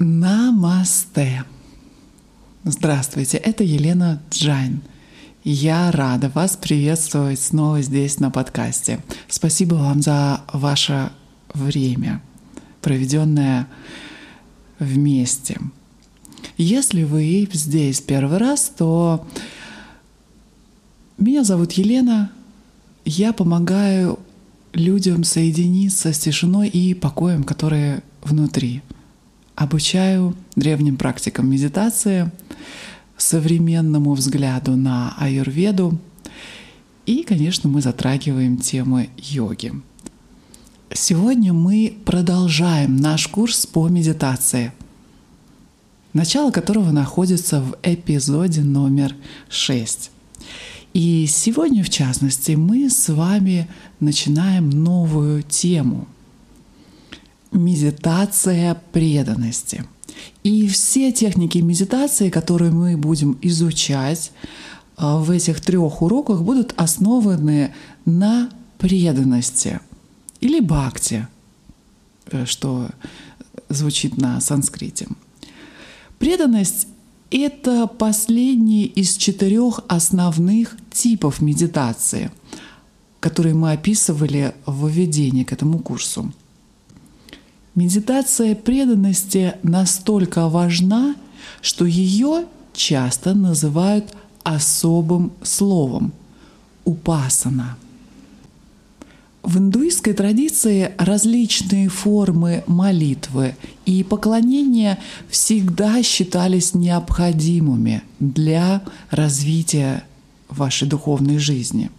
Намасте! 0.00 1.42
Здравствуйте, 2.62 3.36
это 3.36 3.64
Елена 3.64 4.22
Джайн. 4.30 4.80
Я 5.42 5.90
рада 5.90 6.30
вас 6.32 6.56
приветствовать 6.56 7.40
снова 7.40 7.82
здесь 7.82 8.20
на 8.20 8.30
подкасте. 8.30 9.00
Спасибо 9.26 9.74
вам 9.74 10.00
за 10.00 10.42
ваше 10.52 11.10
время, 11.52 12.22
проведенное 12.80 13.66
вместе. 14.78 15.58
Если 16.56 17.02
вы 17.02 17.48
здесь 17.52 18.00
первый 18.00 18.38
раз, 18.38 18.70
то 18.76 19.26
меня 21.16 21.42
зовут 21.42 21.72
Елена. 21.72 22.30
Я 23.04 23.32
помогаю 23.32 24.20
людям 24.72 25.24
соединиться 25.24 26.12
с 26.12 26.20
тишиной 26.20 26.68
и 26.68 26.94
покоем, 26.94 27.42
которые 27.42 28.04
внутри– 28.22 28.80
обучаю 29.58 30.36
древним 30.54 30.96
практикам 30.96 31.50
медитации, 31.50 32.30
современному 33.16 34.14
взгляду 34.14 34.76
на 34.76 35.16
аюрведу 35.18 35.98
и, 37.06 37.24
конечно, 37.24 37.68
мы 37.68 37.82
затрагиваем 37.82 38.58
темы 38.58 39.10
йоги. 39.16 39.72
Сегодня 40.92 41.52
мы 41.52 41.98
продолжаем 42.04 42.96
наш 42.98 43.26
курс 43.26 43.66
по 43.66 43.88
медитации, 43.88 44.72
начало 46.12 46.52
которого 46.52 46.92
находится 46.92 47.60
в 47.60 47.76
эпизоде 47.82 48.60
номер 48.60 49.16
6. 49.48 50.12
И 50.94 51.26
сегодня, 51.28 51.82
в 51.82 51.90
частности, 51.90 52.52
мы 52.52 52.88
с 52.88 53.08
вами 53.08 53.68
начинаем 53.98 54.70
новую 54.70 55.42
тему— 55.42 56.06
медитация 57.52 58.80
преданности. 58.92 59.84
И 60.42 60.68
все 60.68 61.12
техники 61.12 61.58
медитации, 61.58 62.30
которые 62.30 62.70
мы 62.70 62.96
будем 62.96 63.38
изучать 63.42 64.32
а, 64.96 65.18
в 65.18 65.30
этих 65.30 65.60
трех 65.60 66.02
уроках, 66.02 66.42
будут 66.42 66.74
основаны 66.76 67.74
на 68.04 68.50
преданности 68.78 69.80
или 70.40 70.60
бхакти, 70.60 71.26
э, 72.30 72.44
что 72.46 72.88
звучит 73.68 74.16
на 74.16 74.40
санскрите. 74.40 75.08
Преданность— 76.18 76.88
это 77.30 77.86
последний 77.86 78.86
из 78.86 79.16
четырех 79.16 79.80
основных 79.88 80.76
типов 80.90 81.40
медитации, 81.40 82.30
которые 83.20 83.54
мы 83.54 83.72
описывали 83.72 84.54
в 84.66 84.88
введении 84.88 85.44
к 85.44 85.52
этому 85.52 85.78
курсу. 85.80 86.32
Медитация 87.78 88.56
преданности 88.56 89.54
настолько 89.62 90.48
важна, 90.48 91.14
что 91.62 91.84
ее 91.84 92.46
часто 92.72 93.34
называют 93.34 94.16
особым 94.42 95.30
словом— 95.44 96.12
упасана. 96.84 97.76
В 99.44 99.58
индуистской 99.58 100.12
традиции 100.12 100.92
различные 100.98 101.88
формы 101.88 102.64
молитвы 102.66 103.54
и 103.86 104.02
поклонения 104.02 104.98
всегда 105.30 106.02
считались 106.02 106.74
необходимыми 106.74 108.02
для 108.18 108.82
развития 109.12 110.02
вашей 110.48 110.88
духовной 110.88 111.38
жизни— 111.38 111.92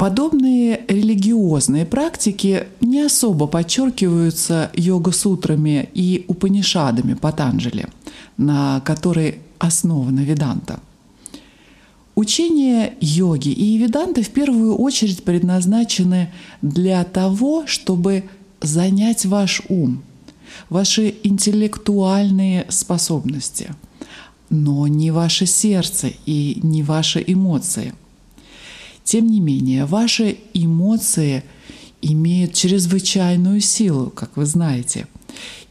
Подобные 0.00 0.80
религиозные 0.88 1.84
практики 1.84 2.68
не 2.80 3.02
особо 3.02 3.46
подчеркиваются 3.46 4.70
йога-сутрами 4.72 5.90
и 5.92 6.24
упанишадами 6.26 7.12
Патанджали, 7.12 7.86
на 8.38 8.80
которой 8.80 9.40
основана 9.58 10.20
веданта. 10.20 10.80
Учения 12.14 12.94
йоги 13.02 13.50
и 13.50 13.76
веданты 13.76 14.22
в 14.22 14.30
первую 14.30 14.74
очередь 14.74 15.22
предназначены 15.22 16.32
для 16.62 17.04
того, 17.04 17.66
чтобы 17.66 18.24
занять 18.62 19.26
ваш 19.26 19.60
ум, 19.68 20.02
ваши 20.70 21.14
интеллектуальные 21.24 22.64
способности, 22.70 23.74
но 24.48 24.86
не 24.86 25.10
ваше 25.10 25.44
сердце 25.44 26.10
и 26.24 26.58
не 26.62 26.82
ваши 26.82 27.22
эмоции– 27.26 27.92
тем 29.10 29.26
не 29.26 29.40
менее, 29.40 29.86
ваши 29.86 30.36
эмоции 30.54 31.42
имеют 32.00 32.54
чрезвычайную 32.54 33.60
силу, 33.60 34.08
как 34.08 34.36
вы 34.36 34.46
знаете. 34.46 35.08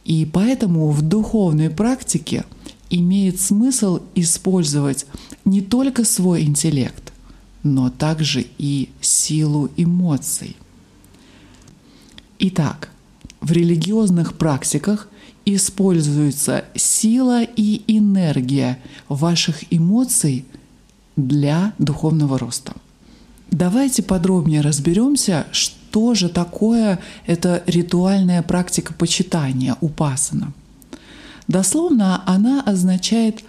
И 0.04 0.28
поэтому 0.30 0.90
в 0.90 1.00
духовной 1.00 1.70
практике 1.70 2.44
имеет 2.90 3.40
смысл 3.40 4.00
использовать 4.14 5.06
не 5.46 5.62
только 5.62 6.04
свой 6.04 6.42
интеллект, 6.42 7.14
но 7.62 7.88
также 7.88 8.44
и 8.58 8.90
силу 9.00 9.70
эмоций. 9.78 10.54
Итак, 12.40 12.90
в 13.40 13.52
религиозных 13.52 14.34
практиках 14.36 15.08
используется 15.46 16.66
сила 16.74 17.42
и 17.42 17.84
энергия 17.86 18.78
ваших 19.08 19.64
эмоций 19.72 20.44
для 21.16 21.72
духовного 21.78 22.38
роста. 22.38 22.74
Давайте 23.50 24.02
подробнее 24.02 24.60
разберемся, 24.60 25.46
что 25.50 26.14
же 26.14 26.28
такое 26.28 27.00
эта 27.26 27.62
ритуальная 27.66 28.42
практика 28.42 28.94
почитания 28.94 29.76
упасана. 29.80 30.52
Дословно 31.48 32.22
она 32.26 32.62
означает 32.62 33.42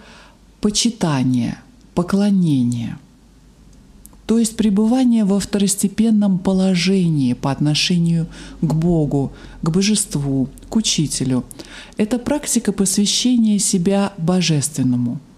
почитание, 0.60 1.58
поклонение, 1.94 2.98
то 4.26 4.38
есть 4.38 4.56
пребывание 4.56 5.24
во 5.24 5.38
второстепенном 5.38 6.38
положении 6.38 7.34
по 7.34 7.52
отношению 7.52 8.26
к 8.60 8.74
Богу, 8.74 9.32
к 9.62 9.70
божеству, 9.70 10.48
к 10.68 10.76
учителю. 10.76 11.44
Это 11.96 12.18
практика 12.18 12.72
посвящения 12.72 13.58
себя 13.58 14.12
божественному– 14.18 15.20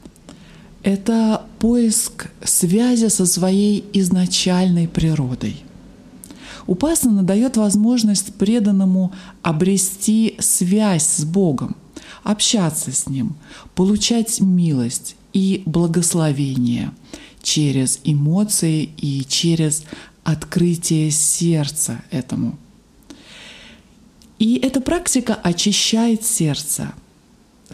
это 0.85 1.47
поиск 1.59 2.31
связи 2.45 3.09
со 3.09 3.27
своей 3.27 3.85
изначальной 3.95 4.87
природой. 4.87 5.65
Упасана 6.67 7.23
дает 7.23 7.57
возможность 7.57 8.35
преданному 8.35 9.13
обрести 9.43 10.37
связь 10.39 11.07
с 11.07 11.25
Богом, 11.25 11.77
общаться 12.23 12.93
с 12.93 13.09
Ним, 13.09 13.35
получать 13.75 14.41
милость 14.41 15.17
и 15.33 15.63
благословение 15.67 16.93
через 17.43 18.01
эмоции 18.05 18.89
и 18.99 19.25
через 19.27 19.85
открытие 20.23 21.11
сердца 21.11 22.03
этому. 22.11 22.59
И 24.39 24.57
эта 24.57 24.81
практика 24.81 25.35
очищает 25.35 26.25
сердце– 26.25 26.93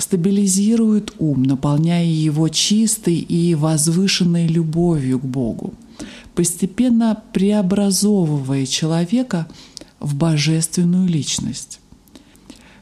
стабилизирует 0.00 1.12
ум, 1.19 1.43
наполняя 1.43 2.05
его 2.05 2.49
чистой 2.49 3.16
и 3.16 3.55
возвышенной 3.55 4.47
любовью 4.47 5.19
к 5.19 5.25
Богу, 5.25 5.75
постепенно 6.34 7.22
преобразовывая 7.33 8.66
человека 8.66 9.47
в 9.99 10.15
божественную 10.15 11.06
личность. 11.06 11.81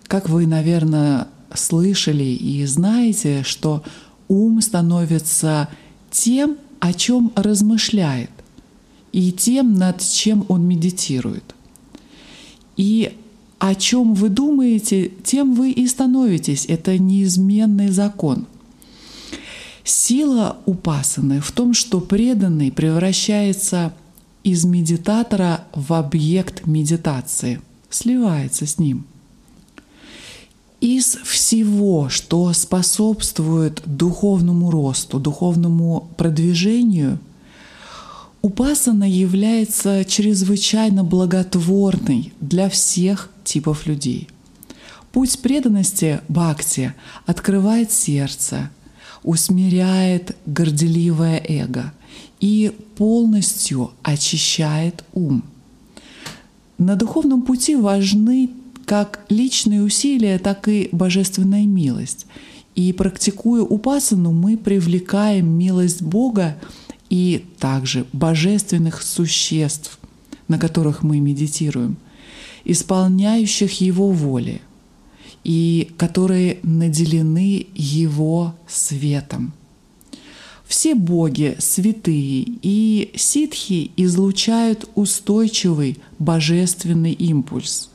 Как 0.06 0.28
вы, 0.28 0.46
наверное, 0.46 1.28
слышали 1.52 2.24
и 2.24 2.64
знаете, 2.66 3.42
что 3.42 3.82
ум 4.28 4.60
становится 4.62 5.68
тем, 6.10 6.56
о 6.80 6.92
чем 6.92 7.32
размышляет, 7.34 8.30
и 9.12 9.32
тем, 9.32 9.74
над 9.74 10.00
чем 10.00 10.44
он 10.48 10.66
медитирует. 10.66 11.54
И 12.76 13.16
о 13.58 13.74
чем 13.74 14.14
вы 14.14 14.28
думаете, 14.28 15.10
тем 15.24 15.54
вы 15.54 15.70
и 15.70 15.86
становитесь. 15.86 16.66
Это 16.66 16.98
неизменный 16.98 17.88
закон. 17.88 18.46
Сила 19.84 20.58
упасаны 20.66 21.40
в 21.40 21.50
том, 21.52 21.74
что 21.74 22.00
преданный 22.00 22.70
превращается 22.70 23.94
из 24.44 24.64
медитатора 24.64 25.64
в 25.74 25.92
объект 25.92 26.66
медитации, 26.66 27.60
сливается 27.90 28.66
с 28.66 28.78
ним. 28.78 29.06
Из 30.80 31.16
всего, 31.24 32.08
что 32.08 32.52
способствует 32.52 33.82
духовному 33.84 34.70
росту, 34.70 35.18
духовному 35.18 36.08
продвижению, 36.16 37.18
Упасана 38.40 39.08
является 39.08 40.04
чрезвычайно 40.04 41.02
благотворной 41.02 42.32
для 42.40 42.68
всех 42.68 43.30
типов 43.48 43.86
людей. 43.86 44.28
Путь 45.12 45.40
преданности 45.40 46.20
бхакти 46.28 46.94
открывает 47.26 47.90
сердце, 47.90 48.70
усмиряет 49.22 50.36
горделивое 50.46 51.42
эго 51.48 51.92
и 52.40 52.72
полностью 52.96 53.92
очищает 54.02 55.02
ум. 55.12 55.42
На 56.76 56.94
духовном 56.94 57.42
пути 57.42 57.74
важны 57.74 58.50
как 58.84 59.24
личные 59.28 59.82
усилия, 59.82 60.38
так 60.38 60.68
и 60.68 60.88
божественная 60.92 61.66
милость. 61.66 62.26
И 62.74 62.92
практикуя 62.92 63.62
упасану, 63.62 64.30
мы 64.30 64.56
привлекаем 64.56 65.48
милость 65.48 66.02
Бога 66.02 66.56
и 67.10 67.44
также 67.58 68.06
божественных 68.12 69.02
существ, 69.02 69.98
на 70.46 70.58
которых 70.58 71.02
мы 71.02 71.18
медитируем, 71.18 71.96
исполняющих 72.68 73.80
Его 73.80 74.12
воли 74.12 74.60
и 75.42 75.90
которые 75.96 76.60
наделены 76.62 77.66
Его 77.74 78.54
светом. 78.68 79.52
Все 80.64 80.94
боги, 80.94 81.56
святые 81.58 82.44
и 82.62 83.10
ситхи 83.16 83.90
излучают 83.96 84.88
устойчивый 84.94 85.98
божественный 86.18 87.12
импульс, 87.12 87.90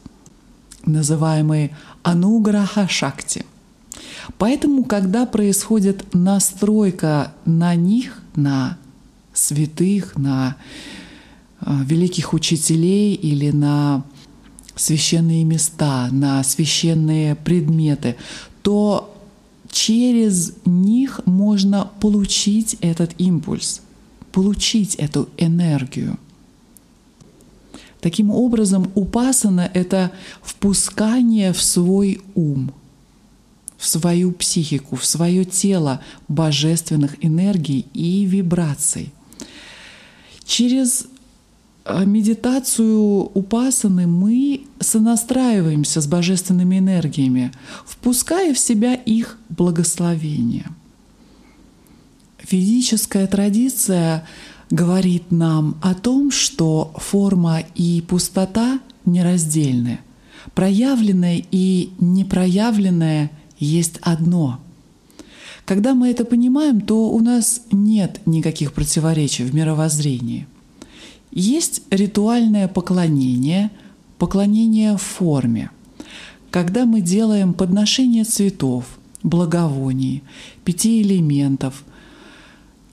называемый 0.85 1.71
ануграха 2.03 2.87
шакти– 2.89 3.45
Поэтому, 4.37 4.83
когда 4.83 5.25
происходит 5.25 6.13
настройка 6.13 7.33
на 7.45 7.75
них, 7.75 8.21
на 8.35 8.77
святых, 9.33 10.15
на 10.15 10.55
э, 11.61 11.71
великих 11.85 12.33
учителей 12.33 13.15
или 13.15 13.51
на 13.51 14.03
священные 14.75 15.43
места, 15.43 16.09
на 16.11 16.43
священные 16.43 17.35
предметы, 17.35 18.15
то 18.61 19.15
через 19.71 20.53
них 20.65 21.21
можно 21.25 21.89
получить 21.99 22.77
этот 22.81 23.11
импульс, 23.17 23.81
получить 24.31 24.95
эту 24.95 25.29
энергию. 25.37 26.17
Таким 28.01 28.31
образом, 28.31 28.91
упасана— 28.95 29.69
это 29.73 30.11
впускание 30.41 31.53
в 31.53 31.61
свой 31.61 32.21
ум— 32.35 32.73
в 33.83 33.87
свою 33.87 34.31
психику, 34.31 34.95
в 34.95 35.05
свое 35.05 35.43
тело 35.43 35.99
божественных 36.29 37.17
энергий 37.19 37.85
и 37.93 38.23
вибраций. 38.23 39.11
Через 40.45 41.07
медитацию 41.85 43.29
упасаны 43.33 44.07
мы 44.07 44.65
сонастраиваемся 44.79 46.01
с 46.01 46.07
божественными 46.07 46.79
энергиями, 46.79 47.51
впуская 47.85 48.53
в 48.53 48.59
себя 48.59 48.93
их 48.93 49.37
благословение. 49.49 50.65
Физическая 52.37 53.27
традиция 53.27 54.25
говорит 54.69 55.31
нам 55.31 55.77
о 55.81 55.93
том, 55.93 56.31
что 56.31 56.93
форма 56.97 57.63
и 57.75 58.01
пустота 58.01 58.79
нераздельны, 59.05 59.99
проявленное 60.53 61.43
и 61.51 61.91
непроявленное— 61.99 63.31
есть 63.63 63.97
одно. 64.01 64.59
Когда 65.65 65.93
мы 65.93 66.09
это 66.09 66.25
понимаем, 66.25 66.81
то 66.81 67.09
у 67.09 67.19
нас 67.19 67.61
нет 67.71 68.19
никаких 68.25 68.73
противоречий 68.73 69.43
в 69.43 69.55
мировоззрении. 69.55 70.47
Есть 71.33 71.81
ритуальное 71.89 72.67
поклонение, 72.67 73.71
поклонение 74.17 74.97
в 74.97 75.01
форме, 75.01 75.71
когда 76.51 76.85
мы 76.85 77.01
делаем 77.01 77.53
подношение 77.53 78.23
цветов, 78.23 78.99
благовоний, 79.23 80.21
пяти 80.63 81.01
элементов, 81.01 81.83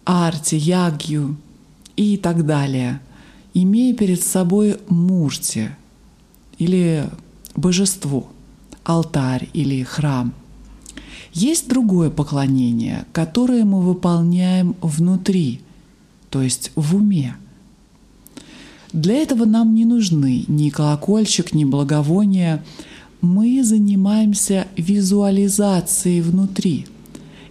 арти, 0.04 0.54
ягью 0.54 1.37
и 1.96 2.16
так 2.16 2.46
далее, 2.46 3.00
имея 3.52 3.94
перед 3.94 4.22
собой 4.22 4.78
мурти 4.88 5.70
или 6.56 7.04
божество, 7.54 8.28
алтарь 8.84 9.48
или 9.52 9.82
храм– 9.82 10.32
есть 11.32 11.69
другое 11.69 12.10
поклонение, 12.10 13.04
которое 13.12 13.64
мы 13.64 13.81
выполняем 13.81 14.75
внутри, 14.81 15.60
то 16.28 16.42
есть 16.42 16.72
в 16.75 16.96
уме. 16.96 17.37
Для 18.92 19.14
этого 19.14 19.44
нам 19.44 19.75
не 19.75 19.84
нужны 19.84 20.44
ни 20.48 20.70
колокольчик, 20.70 21.52
ни 21.54 21.64
благовония. 21.64 22.64
Мы 23.20 23.62
занимаемся 23.62 24.66
визуализацией 24.76 26.20
внутри. 26.20 26.87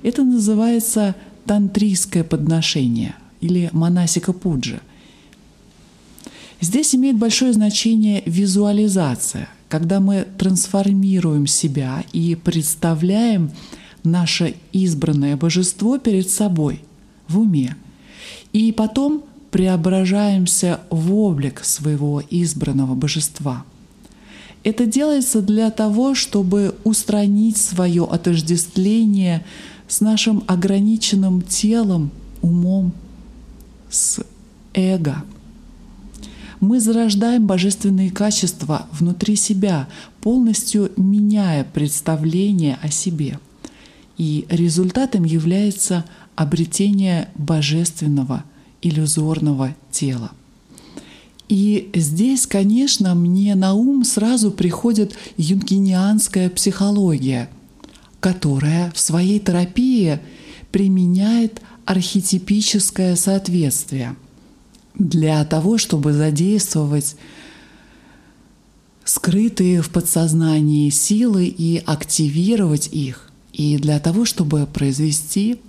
Это 0.03 0.23
называется 0.23 1.15
тантрийское 1.45 2.23
подношение 2.23 3.15
или 3.41 3.69
манасика 3.71 4.33
пуджа. 4.33 4.79
Здесь 6.61 6.93
имеет 6.93 7.17
большое 7.17 7.53
значение 7.53 8.21
визуализация– 8.25 9.49
когда 9.69 9.99
мы 9.99 10.27
трансформируем 10.37 11.47
себя 11.47 12.03
и 12.11 12.35
представляем 12.35 13.51
наше 14.03 14.55
избранное 14.73 15.37
божество 15.37 15.99
перед 15.99 16.29
собой 16.29 16.81
в 17.27 17.39
уме, 17.39 17.75
и 18.51 18.71
потом 18.71 19.23
преображаемся 19.51 20.81
в 20.89 21.13
облик 21.13 21.63
своего 21.63 22.21
избранного 22.29 22.95
божества. 22.95 23.65
Это 24.63 24.85
делается 24.85 25.41
для 25.41 25.71
того, 25.71 26.15
чтобы 26.15 26.75
устранить 26.83 27.57
свое 27.57 28.03
отождествление 28.03 29.45
с 29.87 30.01
нашим 30.01 30.43
ограниченным 30.47 31.41
телом, 31.41 32.11
умом, 32.41 32.93
с 33.89 34.19
эго– 34.73 35.23
мы 36.59 36.81
зарождаем 36.81 37.47
божественные 37.47 38.11
качества 38.11 38.87
внутри 38.91 39.35
себя, 39.35 39.87
полностью 40.21 40.91
меняя 40.97 41.63
представление 41.63 42.77
о 42.81 42.89
себе. 42.89 43.39
И 44.17 44.45
результатом 44.49 45.23
является 45.23 46.03
обретение 46.35 47.29
божественного 47.35 48.43
иллюзорного 48.81 49.75
тела. 49.91 50.31
И 51.47 51.89
здесь, 51.95 52.45
конечно, 52.45 53.15
мне 53.15 53.55
на 53.55 53.73
ум 53.73 54.03
сразу 54.03 54.51
приходит 54.51 55.15
юнгинианская 55.37 56.49
психология, 56.49 57.49
которая 58.19 58.91
в 58.91 58.99
своей 58.99 59.39
терапии 59.39 60.19
применяет 60.71 61.61
архетипическое 61.85 63.15
соответствие– 63.15 64.15
для 64.99 65.43
того, 65.45 65.77
чтобы 65.77 66.13
задействовать 66.13 67.15
скрытые 69.05 69.81
в 69.81 69.89
подсознании 69.89 70.89
силы 70.89 71.45
и 71.45 71.81
активировать 71.83 72.89
их, 72.91 73.31
и 73.53 73.77
для 73.77 73.99
того, 73.99 74.25
чтобы 74.25 74.67
произвести 74.67 75.59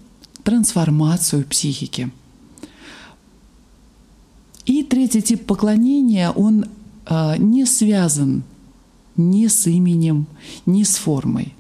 трансформацию 0.43 1.45
психики. 1.45 2.11
Третий 5.01 5.23
тип 5.23 5.47
поклонения, 5.47 6.31
он 6.31 6.67
э, 7.07 7.37
не 7.39 7.65
связан 7.65 8.43
ни 9.17 9.47
с 9.47 9.67
именем, 9.67 10.27
ни 10.67 10.83
с 10.83 10.97
формой. 10.97 11.55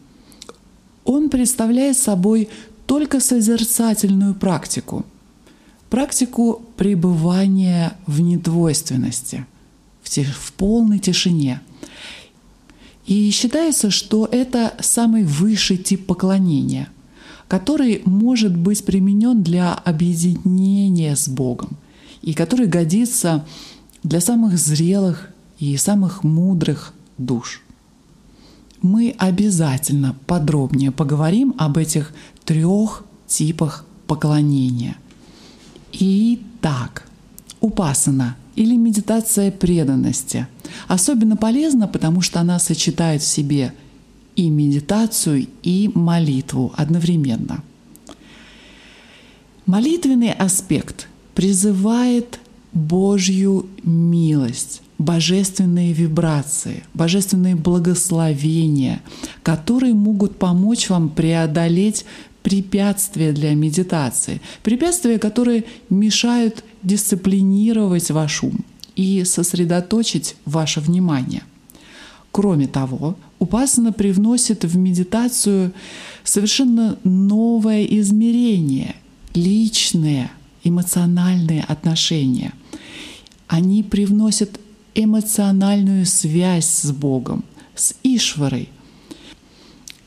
Он 1.05 1.31
представляет 1.31 1.97
собой 1.97 2.51
только 2.85 3.19
созерцательную 3.19 4.35
практику– 4.35 5.07
практику 5.89 6.61
пребывания 6.77 7.97
в 8.07 8.21
недвойственности, 8.21 9.47
в, 10.03 10.09
тиш- 10.11 10.37
в 10.39 10.53
полной 10.53 10.99
тишине. 10.99 11.63
И 13.07 13.31
считается, 13.31 13.91
что 13.91 14.29
это 14.31 14.75
самый 14.81 15.25
высший 15.25 15.79
тип 15.79 16.05
поклонения, 16.05 16.91
который 17.49 18.03
может 18.05 18.55
быть 18.55 18.85
применен 18.85 19.43
для 19.43 19.73
объединения 19.73 21.17
с 21.17 21.27
Богом 21.27 21.79
и 22.23 22.35
который 22.35 22.67
годится 22.67 23.45
для 24.03 24.21
самых 24.21 24.59
зрелых 24.59 25.31
и 25.59 25.77
самых 25.77 26.25
мудрых 26.25 26.95
душ. 27.19 27.63
Мы 28.83 29.15
обязательно 29.19 30.17
подробнее 30.27 30.91
поговорим 30.91 31.55
об 31.59 31.77
этих 31.77 32.13
трех 32.45 33.05
типах 33.27 33.85
поклонения– 34.07 34.97
Итак, 35.93 37.07
упасана 37.61 38.37
или 38.55 38.77
медитация 38.77 39.51
преданности 39.51 40.47
особенно 40.87 41.37
полезна, 41.37 41.89
потому 41.89 42.21
что 42.21 42.41
она 42.41 42.59
сочетает 42.59 43.23
в 43.23 43.27
себе 43.27 43.75
и 44.37 44.49
медитацию, 44.49 45.49
и 45.63 45.91
молитву 45.95 46.73
одновременно. 46.77 47.63
Молитвенный 49.67 50.33
аспект 50.33 51.09
призывает 51.41 52.39
Божью 52.75 53.65
милость, 53.83 54.83
божественные 54.99 55.95
вибрации, 55.95 56.85
божественные 56.93 57.57
благословения, 57.57 59.01
которые 59.43 59.95
могут 59.95 60.37
помочь 60.37 60.91
вам 60.91 61.09
преодолеть 61.09 62.05
препятствия 62.43 63.33
для 63.33 63.55
медитации, 63.55 64.43
препятствия, 64.63 65.19
которые 65.19 65.65
мешают 65.89 66.63
дисциплинировать 66.83 68.11
ваш 68.11 68.43
ум 68.43 68.63
и 68.95 69.25
сосредоточить 69.25 70.37
ваше 70.45 70.81
внимание. 70.81 71.43
Кроме 72.33 72.67
того, 72.67 73.17
Упасана 73.39 73.95
привносит 73.95 74.65
в 74.65 74.77
медитацию 74.77 75.73
совершенно 76.23 76.99
новое 77.03 77.85
измерение, 77.87 78.95
личные, 79.33 80.31
эмоциональные 80.65 81.63
отношения. 81.63 82.53
Они 83.47 83.83
привносят 83.83 84.61
эмоциональную 84.95 86.07
связь 86.07 86.69
с 86.69 86.91
Богом, 86.93 87.45
с 87.75 87.95
Ишварой. 88.03 88.69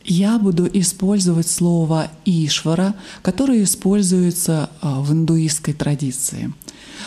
Я 0.05 0.37
буду 0.37 0.69
использовать 0.73 1.47
слово 1.47 2.11
Ишвара, 2.25 2.95
которое 3.21 3.63
используется 3.63 4.69
а, 4.81 4.99
в 4.99 5.13
индуистской 5.13 5.73
традиции, 5.73 6.53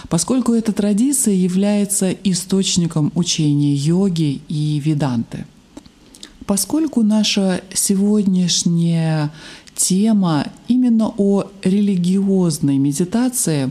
поскольку 0.08 0.52
эта 0.54 0.72
традиция 0.72 1.34
является 1.34 2.10
источником 2.10 3.12
учения 3.14 3.74
йоги 3.74 4.40
и 4.48 4.80
веданты– 4.82 5.44
Поскольку 6.46 7.02
наша 7.02 7.60
сегодняшняя 7.74 9.32
тема 9.76 10.46
именно 10.66 11.12
о 11.16 11.44
религиозной 11.62 12.78
медитации, 12.78 13.70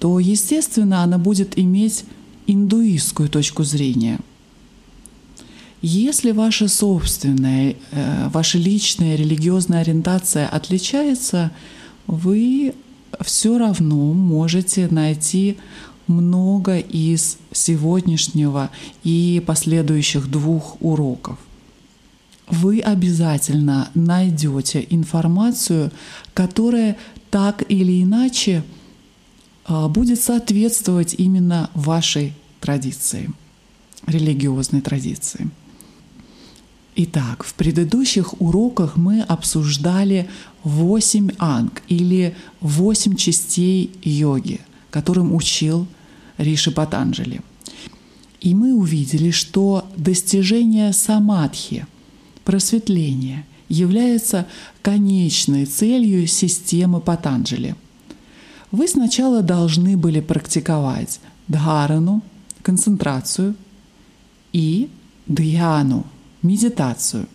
то, 0.00 0.18
естественно, 0.18 1.02
она 1.02 1.18
будет 1.18 1.58
иметь 1.58 2.04
индуистскую 2.46 3.28
точку 3.28 3.62
зрения. 3.62 4.18
Если 5.82 6.32
ваша 6.32 6.68
собственная, 6.68 7.76
э, 7.90 8.28
ваша 8.28 8.58
личная 8.58 9.16
религиозная 9.16 9.82
ориентация 9.82 10.48
отличается, 10.48 11.50
вы 12.06 12.74
все 13.20 13.58
равно 13.58 14.12
можете 14.14 14.88
найти 14.90 15.58
много 16.06 16.78
из 16.78 17.38
сегодняшнего 17.52 18.70
и 19.04 19.42
последующих 19.46 20.30
двух 20.30 20.76
уроков 20.80 21.38
вы 22.48 22.80
обязательно 22.80 23.90
найдете 23.94 24.86
информацию, 24.90 25.90
которая 26.34 26.96
так 27.30 27.64
или 27.68 28.02
иначе 28.02 28.62
а, 29.64 29.88
будет 29.88 30.20
соответствовать 30.20 31.14
именно 31.14 31.70
вашей 31.74 32.34
традиции, 32.60 33.30
религиозной 34.06 34.82
традиции. 34.82 35.50
Итак, 36.96 37.42
в 37.42 37.54
предыдущих 37.54 38.40
уроках 38.40 38.96
мы 38.96 39.22
обсуждали 39.22 40.28
восемь 40.62 41.30
анг 41.38 41.82
или 41.88 42.36
восемь 42.60 43.16
частей 43.16 43.90
йоги, 44.02 44.60
которым 44.90 45.34
учил 45.34 45.88
Риши 46.38 46.70
Патанджали. 46.70 47.40
И 48.40 48.54
мы 48.54 48.74
увидели, 48.74 49.30
что 49.30 49.88
достижение 49.96 50.92
самадхи– 50.92 51.86
просветление 52.44 53.44
является 53.68 54.46
конечной 54.82 55.64
целью 55.64 56.26
системы 56.26 57.00
Патанджали. 57.00 57.74
Вы 58.70 58.88
сначала 58.88 59.42
должны 59.42 59.96
были 59.96 60.20
практиковать 60.20 61.20
дхарану, 61.48 62.22
концентрацию, 62.62 63.54
и 64.52 64.88
дхьяну, 65.26 66.06
медитацию. 66.42 67.26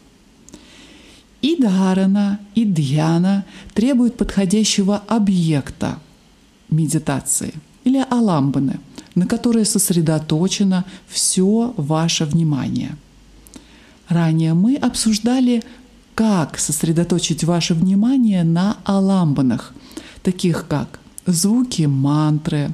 И 1.42 1.56
дхарана, 1.56 2.40
и 2.56 2.66
дхьяна 2.66 3.46
требуют 3.74 4.18
подходящего 4.18 4.98
объекта 5.08 6.00
медитации 6.70 7.54
или 7.86 8.06
аламбаны, 8.10 8.80
на 9.16 9.26
которой 9.26 9.66
сосредоточено 9.66 10.86
все 11.08 11.74
ваше 11.78 12.26
внимание– 12.26 12.96
Ранее 14.10 14.56
мы 14.56 14.76
обсуждали, 14.76 15.64
как 16.16 16.60
сосредоточить 16.60 17.44
ваше 17.44 17.76
внимание 17.76 18.44
на 18.44 18.78
аламбанах, 18.84 19.74
таких 20.24 20.68
как 20.68 21.00
звуки 21.26 21.84
мантры, 21.84 22.74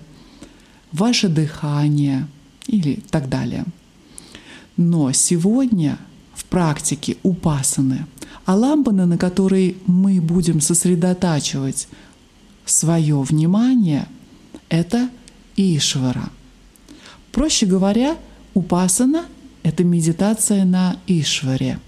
ваше 0.92 1.27
дыхание 1.27 2.27
или 2.68 3.04
так 3.12 3.30
далее. 3.30 3.65
Но 4.77 5.12
сегодня 5.12 6.00
в 6.34 6.46
практике 6.46 7.18
упасаны 7.22 8.08
аламбаны, 8.46 9.06
на 9.06 9.18
которые 9.18 9.75
мы 9.86 10.22
будем 10.22 10.62
сосредотачивать 10.62 11.88
свое 12.65 13.22
внимание, 13.22 14.08
это 14.70 15.10
Ишвара. 15.56 16.30
Проще 17.32 17.65
говоря, 17.65 18.18
упасана 18.54 19.25
это 19.65 19.84
медитация 19.84 20.63
на 20.63 21.00
Ишваре. 21.07 21.79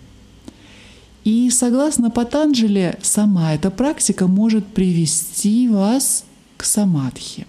И 1.23 1.51
согласно 1.51 2.09
Патанджали, 2.09 2.97
сама 3.03 3.53
эта 3.53 3.69
практика 3.69 4.25
может 4.25 4.65
привести 4.65 5.69
вас 5.69 6.25
к 6.57 6.63
самадхи, 6.63 7.45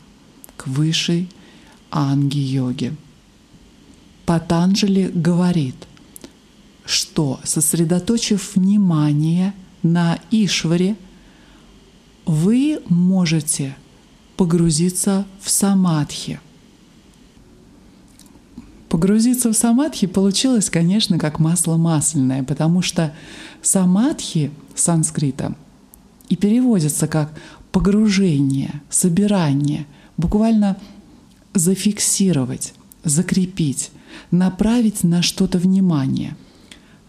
к 0.58 0.66
высшей 0.66 1.30
анги-йоге. 1.90 2.94
Патанджали 4.26 5.10
говорит, 5.14 5.76
что 6.84 7.40
сосредоточив 7.42 8.54
внимание 8.54 9.54
на 9.82 10.18
Ишваре, 10.30 10.96
вы 12.26 12.82
можете 12.90 13.74
погрузиться 14.36 15.24
в 15.40 15.48
самадхи– 15.48 16.38
Погрузиться 18.98 19.52
в 19.52 19.56
самадхи 19.56 20.08
получилось, 20.08 20.70
конечно, 20.70 21.20
как 21.20 21.38
масло 21.38 21.76
масляное, 21.76 22.42
потому 22.42 22.82
что 22.82 23.14
самадхи 23.62 24.50
санскрита 24.74 25.54
и 26.28 26.34
переводится 26.34 27.06
как 27.06 27.30
погружение, 27.70 28.82
собирание, 28.90 29.86
буквально 30.16 30.76
зафиксировать, 31.54 32.74
закрепить, 33.04 33.92
направить 34.32 35.04
на 35.04 35.22
что-то 35.22 35.58
внимание. 35.58 36.36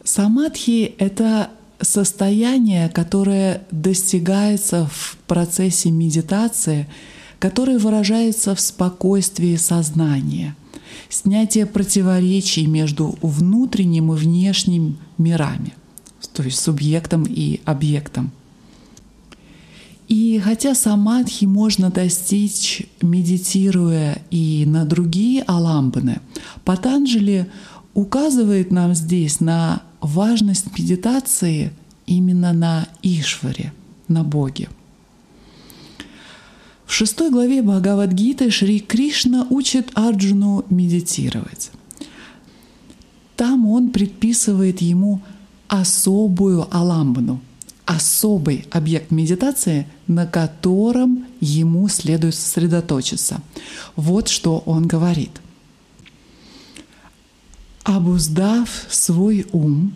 Самадхи— 0.03 0.93
это 0.99 1.49
состояние, 1.81 2.89
которое 2.89 3.63
достигается 3.71 4.87
в 4.93 5.17
процессе 5.25 5.89
медитации, 5.89 6.87
которое 7.39 7.79
выражается 7.79 8.53
в 8.53 8.59
спокойствии 8.59 9.55
сознания— 9.55 10.55
снятие 11.09 11.65
противоречий 11.65 12.67
между 12.67 13.17
внутренним 13.21 14.13
и 14.13 14.15
внешним 14.15 14.97
мирами, 15.17 15.73
то 16.33 16.43
есть 16.43 16.59
субъектом 16.59 17.25
и 17.27 17.61
объектом. 17.65 18.31
И 20.07 20.41
хотя 20.43 20.73
самадхи 20.73 21.45
можно 21.45 21.91
достичь, 21.91 22.81
медитируя 23.01 24.19
и 24.31 24.65
на 24.65 24.83
другие 24.83 25.43
аламбаны, 25.43 26.19
Патанджали 26.65 27.47
указывает 27.93 28.71
нам 28.71 28.95
здесь 28.95 29.39
на 29.39 29.83
важность 30.01 30.77
медитации 30.77 31.71
именно 32.07 32.53
на 32.53 32.87
Ишваре, 33.03 33.71
на 34.07 34.23
Боге. 34.23 34.69
В 36.89 36.93
шестой 36.93 37.29
главе 37.29 37.61
Бхагавадгиты 37.61 38.49
Шри 38.49 38.79
Кришна 38.79 39.45
учит 39.51 39.91
Арджуну 39.93 40.65
медитировать. 40.71 41.69
Там 43.35 43.67
он 43.67 43.91
предписывает 43.91 44.81
ему 44.81 45.21
особую 45.67 46.67
аламбану, 46.75 47.41
особый 47.85 48.65
объект 48.71 49.11
медитации, 49.11 49.87
на 50.07 50.25
котором 50.25 51.27
ему 51.39 51.87
следует 51.89 52.33
сосредоточиться. 52.33 53.39
Вот 53.95 54.27
что 54.27 54.63
он 54.65 54.87
говорит. 54.87 55.41
Обуздав 57.83 58.67
свой 58.89 59.45
ум, 59.51 59.93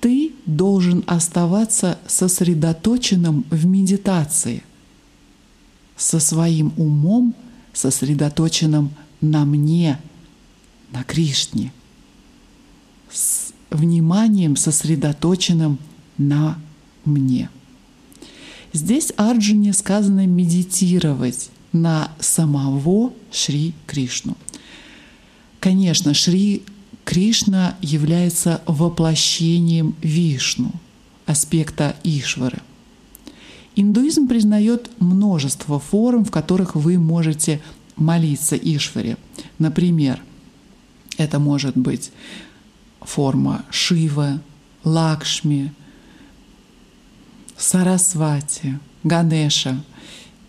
ты 0.00 0.32
должен 0.46 1.04
оставаться 1.06 2.00
сосредоточенным 2.08 3.44
в 3.50 3.66
медитации– 3.66 4.64
со 6.02 6.18
своим 6.18 6.72
умом, 6.78 7.32
сосредоточенным 7.72 8.90
на 9.20 9.44
мне, 9.44 10.00
на 10.90 11.04
Кришне, 11.04 11.72
с 13.12 13.52
вниманием, 13.70 14.56
сосредоточенным 14.56 15.78
на 16.18 16.58
мне. 17.04 17.50
Здесь 18.72 19.12
Арджуне 19.16 19.72
сказано 19.72 20.26
медитировать 20.26 21.50
на 21.72 22.10
самого 22.18 23.12
Шри 23.30 23.72
Кришну. 23.86 24.36
Конечно, 25.60 26.14
Шри 26.14 26.64
Кришна 27.04 27.76
является 27.80 28.60
воплощением 28.66 29.94
Вишну, 30.02 30.72
аспекта 31.26 31.94
Ишвары– 32.02 32.58
Индуизм 33.74 34.28
признает 34.28 34.90
множество 35.00 35.78
форм, 35.80 36.24
в 36.24 36.30
которых 36.30 36.74
вы 36.74 36.98
можете 36.98 37.60
молиться 37.96 38.56
Ишваре. 38.56 39.16
Например, 39.58 40.22
это 41.16 41.38
может 41.38 41.76
быть 41.76 42.12
форма 43.00 43.64
Шива, 43.70 44.40
Лакшми, 44.84 45.72
Сарасвати, 47.56 48.78
Ганеша 49.04 49.82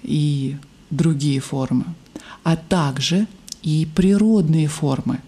и 0.02 0.58
другие 0.90 1.40
формы, 1.40 1.86
а 2.44 2.56
также 2.56 3.28
и 3.62 3.88
природные 3.96 4.68
формы, 4.68 5.22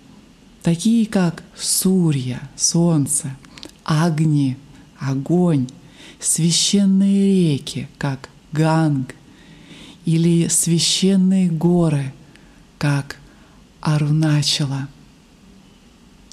такие 0.64 1.06
как 1.06 1.44
Сурья, 1.56 2.42
Солнце, 2.56 3.36
Агни, 3.84 4.58
огонь, 5.00 5.68
священные 6.26 7.54
реки, 7.54 7.88
как 7.98 8.30
Ганг, 8.52 9.16
или 10.06 10.48
священные 10.48 11.50
горы, 11.50 12.14
как 12.78 13.18
Аруначала. 13.82 14.88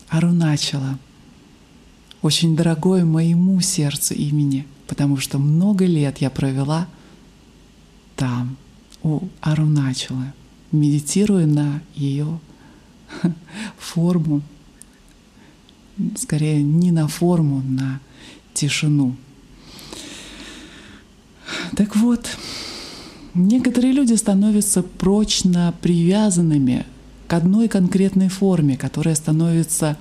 Аруначала— 0.08 0.98
очень 2.22 2.56
дорогое 2.56 3.04
моему 3.04 3.60
сердцу 3.60 4.14
имени, 4.14 4.66
потому 4.86 5.18
что 5.18 5.38
много 5.38 5.84
лет 5.84 6.18
я 6.18 6.30
провела 6.30 6.88
там, 8.16 8.56
у 9.02 9.20
Аруначала, 9.40 10.32
медитируя 10.70 11.46
на 11.46 11.82
ее 11.94 12.38
форму, 13.78 14.42
скорее 16.16 16.62
не 16.62 16.92
на 16.92 17.08
форму, 17.08 17.60
на 17.62 18.00
тишину. 18.54 19.16
Так 21.76 21.96
вот, 21.96 22.28
некоторые 23.34 23.92
люди 23.92 24.14
становятся 24.14 24.82
прочно 24.82 25.74
привязанными 25.80 26.84
к 27.26 27.32
одной 27.32 27.68
конкретной 27.68 28.28
форме, 28.28 28.76
которая 28.76 29.14
становится 29.14 29.96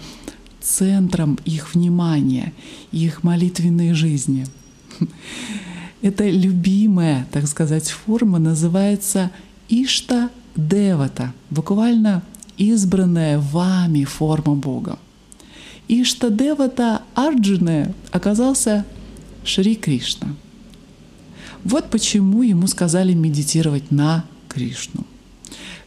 центром 0.60 1.40
их 1.46 1.74
внимания, 1.74 2.54
их 2.92 3.24
молитвенной 3.24 3.94
жизни. 3.94 4.46
Эта 6.02 6.30
любимая, 6.30 7.28
так 7.32 7.48
сказать, 7.48 7.90
форма 7.90 8.40
называется 8.40 9.32
Ишта 9.70 10.30
Девата, 10.56 11.34
буквально 11.50 12.24
избранная 12.58 13.40
вами 13.40 14.04
форма 14.04 14.56
Бога. 14.56 15.00
Ишта 15.88 16.30
Девата 16.30 17.04
Арджуны 17.16 17.94
оказался 18.12 18.86
Шри 19.46 19.76
Кришна. 19.76 20.28
Вот 21.64 21.90
почему 21.90 22.42
ему 22.42 22.68
сказали 22.68 23.14
медитировать 23.14 23.92
на 23.92 24.26
Кришну. 24.50 25.06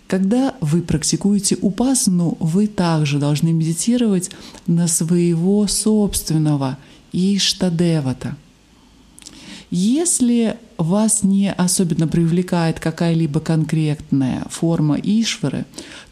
Когда 0.06 0.54
вы 0.60 0.82
практикуете 0.82 1.56
упасану, 1.60 2.36
вы 2.38 2.66
также 2.66 3.18
должны 3.18 3.52
медитировать 3.52 4.30
на 4.66 4.86
своего 4.86 5.66
собственного 5.66 6.78
Иштадевата. 7.12 8.36
Если 9.70 10.56
вас 10.78 11.22
не 11.22 11.50
особенно 11.52 12.06
привлекает 12.06 12.78
какая-либо 12.80 13.40
конкретная 13.40 14.44
форма 14.50 14.96
Ишвары, 14.96 15.64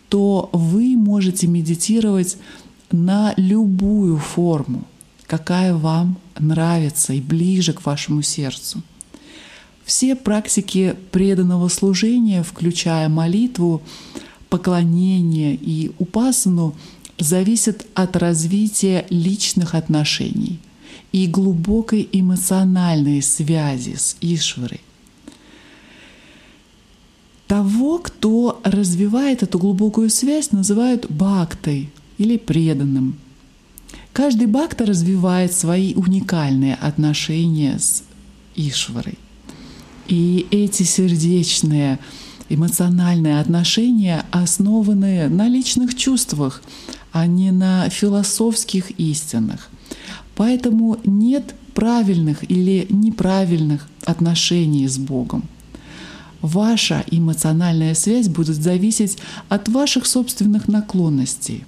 то 0.09 0.51
вы 0.53 0.97
можете 0.97 1.47
медитировать 1.47 2.39
на 2.91 3.35
любую 3.37 4.19
форму, 4.19 4.85
какая 5.27 5.75
вам 5.75 6.19
нравится 6.39 7.13
и 7.13 7.21
ближе 7.21 7.73
к 7.73 7.87
вашему 7.87 8.23
сердцу. 8.23 8.83
Все 9.93 10.17
практики 10.17 10.97
преданного 11.11 11.69
служения, 11.69 12.43
включая 12.43 13.11
молитву, 13.11 13.83
поклонение 14.49 15.55
и 15.55 15.93
упасану, 15.99 16.75
зависят 17.19 17.85
от 17.93 18.17
развития 18.17 19.05
личных 19.11 19.75
отношений 19.75 20.61
и 21.13 21.27
глубокой 21.27 22.09
эмоциональной 22.11 23.21
связи 23.21 23.97
с 23.97 24.17
Ишварой. 24.23 24.81
Того, 27.47 27.99
кто 27.99 28.63
развивает 28.65 29.43
эту 29.43 29.59
глубокую 29.59 30.09
связь, 30.09 30.53
называют 30.53 31.05
бхактой 31.11 31.91
или 32.17 32.39
преданным. 32.39 33.19
Каждый 34.15 34.47
бхакта 34.47 34.87
развивает 34.87 35.53
свои 35.53 35.93
уникальные 35.93 36.77
отношения 36.77 37.79
с 37.79 38.05
Ишварой. 38.57 39.19
И 40.09 40.47
эти 40.51 40.83
сердечные, 40.83 41.99
эмоциональные 42.49 43.41
отношения 43.41 44.25
основаны 44.31 45.29
на 45.29 45.49
личных 45.49 45.95
чувствах, 45.95 46.63
а 47.13 47.27
не 47.27 47.51
на 47.51 47.89
философских 47.89 48.91
истинах. 48.93 49.69
Поэтому 50.35 50.99
нет 51.05 51.55
правильных 51.75 52.51
или 52.51 52.87
неправильных 52.91 53.89
отношений 54.05 54.87
с 54.89 54.99
Богом. 54.99 55.45
Ваша 56.41 57.05
эмоциональная 57.11 57.95
связь 57.95 58.29
будет 58.29 58.57
зависеть 58.57 59.19
от 59.49 59.69
ваших 59.69 60.07
собственных 60.07 60.69
наклонностей. 60.69 61.65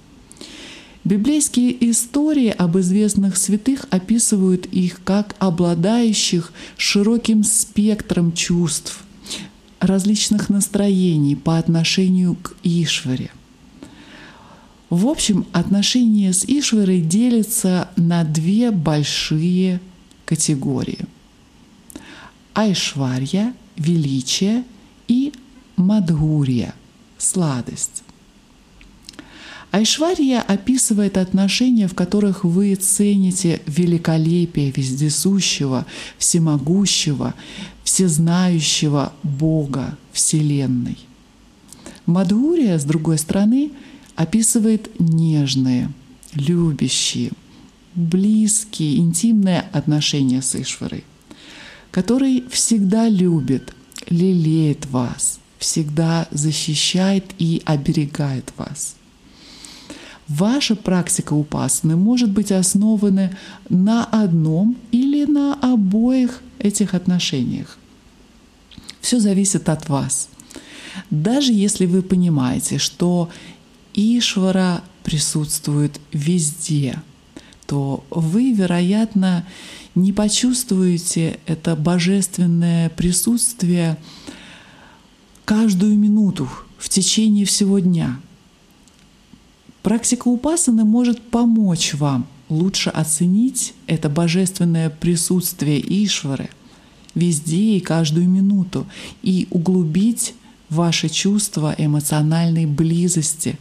Библейские 1.05 1.91
истории 1.91 2.49
об 2.49 2.79
известных 2.79 3.37
святых 3.37 3.85
описывают 3.91 4.65
их 4.65 5.03
как 5.03 5.35
обладающих 5.37 6.51
широким 6.77 7.43
спектром 7.43 8.33
чувств, 8.33 9.03
различных 9.79 10.49
настроений 10.49 11.35
по 11.35 11.59
отношению 11.59 12.33
к 12.33 12.55
Ишваре. 12.63 13.29
В 14.89 15.05
общем, 15.05 15.45
отношения 15.51 16.33
с 16.33 16.43
Ишварой 16.43 17.01
делятся 17.01 17.89
на 17.95 18.23
две 18.23 18.71
большие 18.71 19.81
категории. 20.25 21.05
Айшварья— 22.55 23.53
величие 23.75 24.63
и 25.07 25.33
Мадгурья— 25.75 26.73
сладость. 27.19 28.04
Айшвария 29.75 30.39
описывает 30.39 31.17
отношения, 31.17 31.89
в 31.89 31.93
которых 31.93 32.45
вы 32.45 32.75
цените 32.75 33.61
великолепие 33.67 34.71
вездесущего, 34.71 35.85
всемогущего, 36.17 37.33
всезнающего 37.83 39.11
Бога 39.21 39.97
Вселенной. 40.13 40.97
Мадхурия, 42.05 42.79
с 42.79 42.85
другой 42.85 43.17
стороны, 43.17 43.73
описывает 44.15 44.97
нежные, 44.97 45.91
любящие, 46.35 47.31
близкие, 47.95 48.99
интимные 48.99 49.65
отношения 49.73 50.41
с 50.41 50.55
Ишварой, 50.55 51.03
который 51.91 52.45
всегда 52.49 53.09
любит, 53.09 53.73
лелеет 54.09 54.85
вас, 54.85 55.41
всегда 55.59 56.29
защищает 56.31 57.25
и 57.39 57.61
оберегает 57.65 58.53
вас– 58.55 58.95
Ваша 60.27 60.75
практика 60.75 61.33
упасаны 61.33 61.95
может 61.95 62.31
быть 62.31 62.51
основана 62.51 63.37
на 63.69 64.05
одном 64.05 64.75
или 64.91 65.25
на 65.25 65.53
обоих 65.53 66.41
этих 66.57 66.95
отношениях. 66.95 67.77
Все 69.01 69.19
зависит 69.19 69.69
от 69.69 69.87
вас. 69.87 70.29
Даже 71.11 71.53
если 71.53 71.85
вы 71.85 72.01
понимаете, 72.01 72.79
что 72.79 73.29
Ишвара 73.93 74.81
присутствует 75.03 75.99
везде, 76.11 77.01
то 77.67 78.03
вы, 78.09 78.51
вероятно, 78.51 79.45
не 79.93 80.11
почувствуете 80.11 81.39
это 81.45 81.75
божественное 81.75 82.89
присутствие 82.89 83.97
каждую 85.45 85.95
минуту 85.99 86.49
в 86.79 86.89
течение 86.89 87.45
всего 87.45 87.77
дня– 87.77 88.19
Практика 89.85 90.29
упасаны 90.29 90.83
может 90.83 91.21
помочь 91.21 91.93
вам 91.93 92.25
лучше 92.49 92.89
оценить 92.89 93.75
это 93.85 94.09
божественное 94.09 94.89
присутствие 94.89 95.79
Ишвары 95.79 96.49
везде 97.13 97.77
и 97.77 97.79
каждую 97.79 98.27
минуту 98.27 98.87
и 99.21 99.47
углубить 99.51 100.33
ваше 100.71 101.07
чувство 101.07 101.75
эмоциональной 101.77 102.65
близости, 102.65 103.59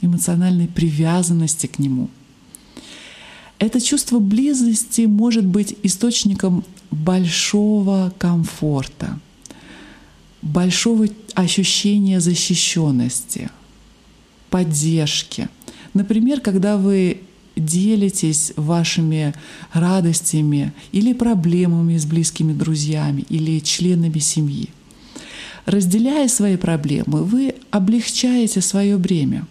эмоциональной 0.00 0.68
привязанности 0.68 1.66
к 1.66 1.80
нему. 1.80 2.08
Это 3.58 3.80
чувство 3.80 4.20
близости 4.20 5.06
может 5.06 5.44
быть 5.44 5.74
источником 5.82 6.64
большого 6.92 8.12
комфорта, 8.16 9.18
большого 10.40 11.08
ощущения 11.34 12.20
защищенности, 12.20 13.50
поддержки. 14.50 15.48
Например, 15.94 16.40
когда 16.40 16.76
вы 16.76 17.22
делитесь 17.58 18.52
вашими 18.56 19.34
радостями 19.72 20.72
или 20.92 21.12
проблемами 21.12 21.96
с 21.96 22.06
близкими 22.06 22.52
друзьями 22.52 23.24
или 23.28 23.58
членами 23.60 24.18
семьи. 24.18 24.68
Разделяя 25.66 26.28
свои 26.28 26.56
проблемы, 26.56 27.24
вы 27.24 27.54
облегчаете 27.70 28.60
свое 28.60 28.96
бремя, 28.96 29.46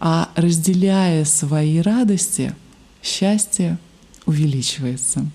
а 0.00 0.30
разделяя 0.34 1.24
свои 1.24 1.78
радости, 1.78 2.54
счастье 3.02 3.78
увеличивается. 4.26 5.26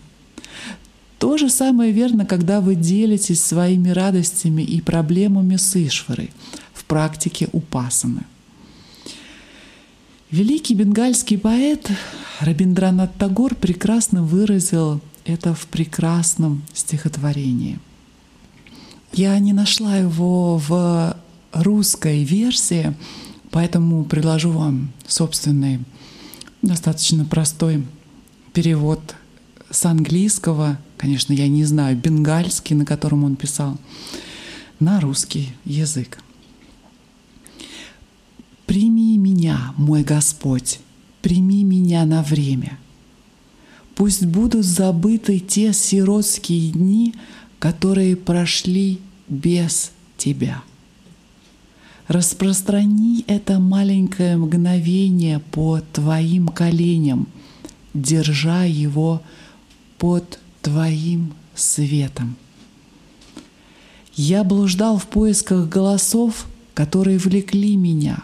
То 1.19 1.37
же 1.37 1.49
самое 1.49 1.91
верно, 1.91 2.25
когда 2.25 2.61
вы 2.61 2.75
делитесь 2.75 3.43
своими 3.43 3.89
радостями 3.89 4.61
и 4.61 4.81
проблемами 4.81 5.55
с 5.55 5.75
Ишварой 5.75 6.31
в 6.73 6.83
практике 6.85 7.47
Упасаны. 7.53 8.23
Великий 10.29 10.75
бенгальский 10.75 11.37
поэт 11.37 11.89
Рабиндранат 12.41 13.15
Тагор 13.15 13.55
прекрасно 13.55 14.23
выразил 14.23 14.99
это 15.23 15.53
в 15.53 15.67
прекрасном 15.67 16.63
стихотворении. 16.73 17.79
Я 19.13 19.39
не 19.39 19.53
нашла 19.53 19.95
его 19.95 20.57
в 20.57 21.15
русской 21.53 22.25
версии, 22.25 22.93
поэтому 23.51 24.03
предложу 24.03 24.51
вам 24.51 24.91
собственный, 25.07 25.79
достаточно 26.61 27.23
простой 27.23 27.85
перевод 28.51 29.15
с 29.69 29.85
английского, 29.85 30.77
конечно, 30.97 31.31
я 31.31 31.47
не 31.47 31.63
знаю, 31.63 31.95
бенгальский, 31.95 32.75
на 32.75 32.83
котором 32.85 33.23
он 33.23 33.37
писал, 33.37 33.77
на 34.81 34.99
русский 34.99 35.53
язык. 35.63 36.17
«Прими 38.67 39.17
меня, 39.17 39.73
мой 39.77 40.03
Господь, 40.03 40.79
прими 41.23 41.63
меня 41.63 42.05
на 42.05 42.21
время. 42.21 42.77
Пусть 43.95 44.25
будут 44.25 44.63
забыты 44.63 45.39
те 45.39 45.73
сиротские 45.73 46.71
дни, 46.71 47.15
которые 47.57 48.15
прошли 48.15 48.99
без 49.27 49.91
Тебя. 50.17 50.61
Распространи 52.07 53.23
это 53.27 53.59
маленькое 53.59 54.37
мгновение 54.37 55.39
по 55.39 55.81
Твоим 55.93 56.47
коленям, 56.47 57.27
держа 57.93 58.63
его 58.63 59.21
под 59.97 60.39
Твоим 60.61 61.33
светом. 61.55 62.35
Я 64.15 64.43
блуждал 64.43 64.97
в 64.97 65.07
поисках 65.07 65.67
голосов, 65.67 66.47
которые 66.73 67.17
влекли 67.17 67.75
меня, 67.75 68.23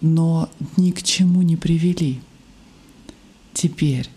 но 0.00 0.48
ни 0.76 0.90
к 0.90 1.02
чему 1.02 1.42
не 1.42 1.56
привели. 1.56 2.20
Теперь 3.52 4.08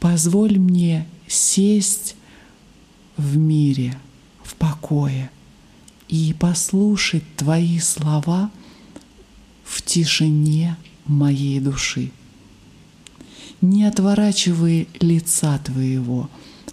позволь 0.00 0.58
мне 0.58 1.06
сесть 1.26 2.16
в 3.16 3.36
мире, 3.36 3.98
в 4.42 4.54
покое 4.54 5.30
и 6.08 6.34
послушать 6.38 7.24
Твои 7.36 7.78
слова 7.78 8.50
в 9.64 9.82
тишине 9.82 10.76
моей 11.06 11.60
души. 11.60 12.10
Не 13.60 13.84
отворачивай 13.84 14.88
лица 15.00 15.58
Твоего 15.58 16.28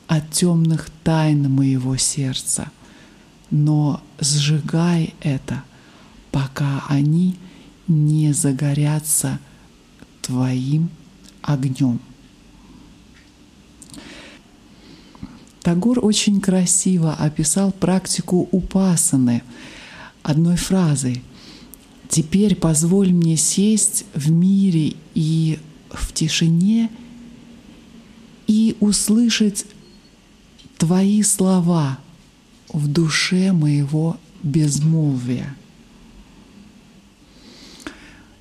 от 0.08 0.32
темных 0.32 0.90
тайн 1.04 1.50
моего 1.50 1.96
сердца, 1.98 2.72
но 3.52 4.02
сжигай 4.20 5.14
это, 5.22 5.64
пока 6.32 6.84
они 6.88 7.38
не 7.90 8.32
загорятся 8.34 9.40
Твоим 10.22 10.90
огнем. 11.42 12.00
Тагор 15.62 16.00
очень 16.04 16.40
красиво 16.40 17.14
описал 17.14 17.72
практику 17.72 18.48
упасаны 18.52 19.44
одной 20.24 20.56
фразой. 20.56 21.22
«Теперь 22.08 22.56
позволь 22.56 23.12
мне 23.12 23.38
сесть 23.38 24.06
в 24.16 24.32
мире 24.32 24.96
и 25.14 25.60
в 25.92 26.14
тишине 26.14 26.90
и 28.48 28.76
услышать 28.80 29.66
Твои 30.78 31.22
слова 31.24 32.00
в 32.72 32.88
душе 32.88 33.52
моего 33.52 34.18
безмолвия». 34.42 35.56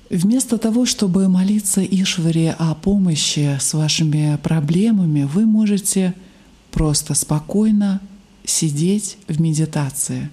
Вместо 0.09 0.57
того, 0.57 0.85
чтобы 0.85 1.27
молиться 1.29 1.83
Ишваре 1.83 2.55
о 2.57 2.73
помощи 2.73 3.57
с 3.59 3.73
вашими 3.73 4.37
проблемами, 4.41 5.23
вы 5.23 5.45
можете– 5.45 6.13
просто 6.71 7.13
спокойно 7.13 8.01
сидеть 8.45 9.17
в 9.27 9.39
медитации, 9.41 10.29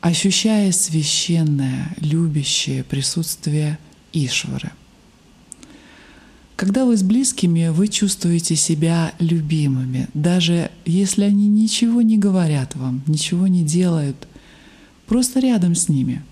ощущая 0.00 0.72
священное, 0.72 1.94
любящее 2.00 2.84
присутствие 2.84 3.78
Ишвары. 4.12 4.70
Когда 6.56 6.84
вы 6.84 6.96
с 6.96 7.02
близкими, 7.02 7.68
вы 7.68 7.88
чувствуете 7.88 8.54
себя 8.54 9.14
любимыми, 9.18 10.08
даже 10.12 10.70
если 10.84 11.24
они 11.24 11.48
ничего 11.48 12.02
не 12.02 12.18
говорят 12.18 12.76
вам, 12.76 13.02
ничего 13.06 13.46
не 13.46 13.62
делают, 13.62 14.28
просто 15.06 15.40
рядом 15.40 15.74
с 15.74 15.88
ними. 15.88 16.22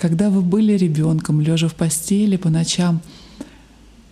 Когда 0.00 0.30
вы 0.30 0.40
были 0.40 0.72
ребенком, 0.78 1.42
лежа 1.42 1.68
в 1.68 1.74
постели 1.74 2.38
по 2.38 2.48
ночам, 2.48 3.02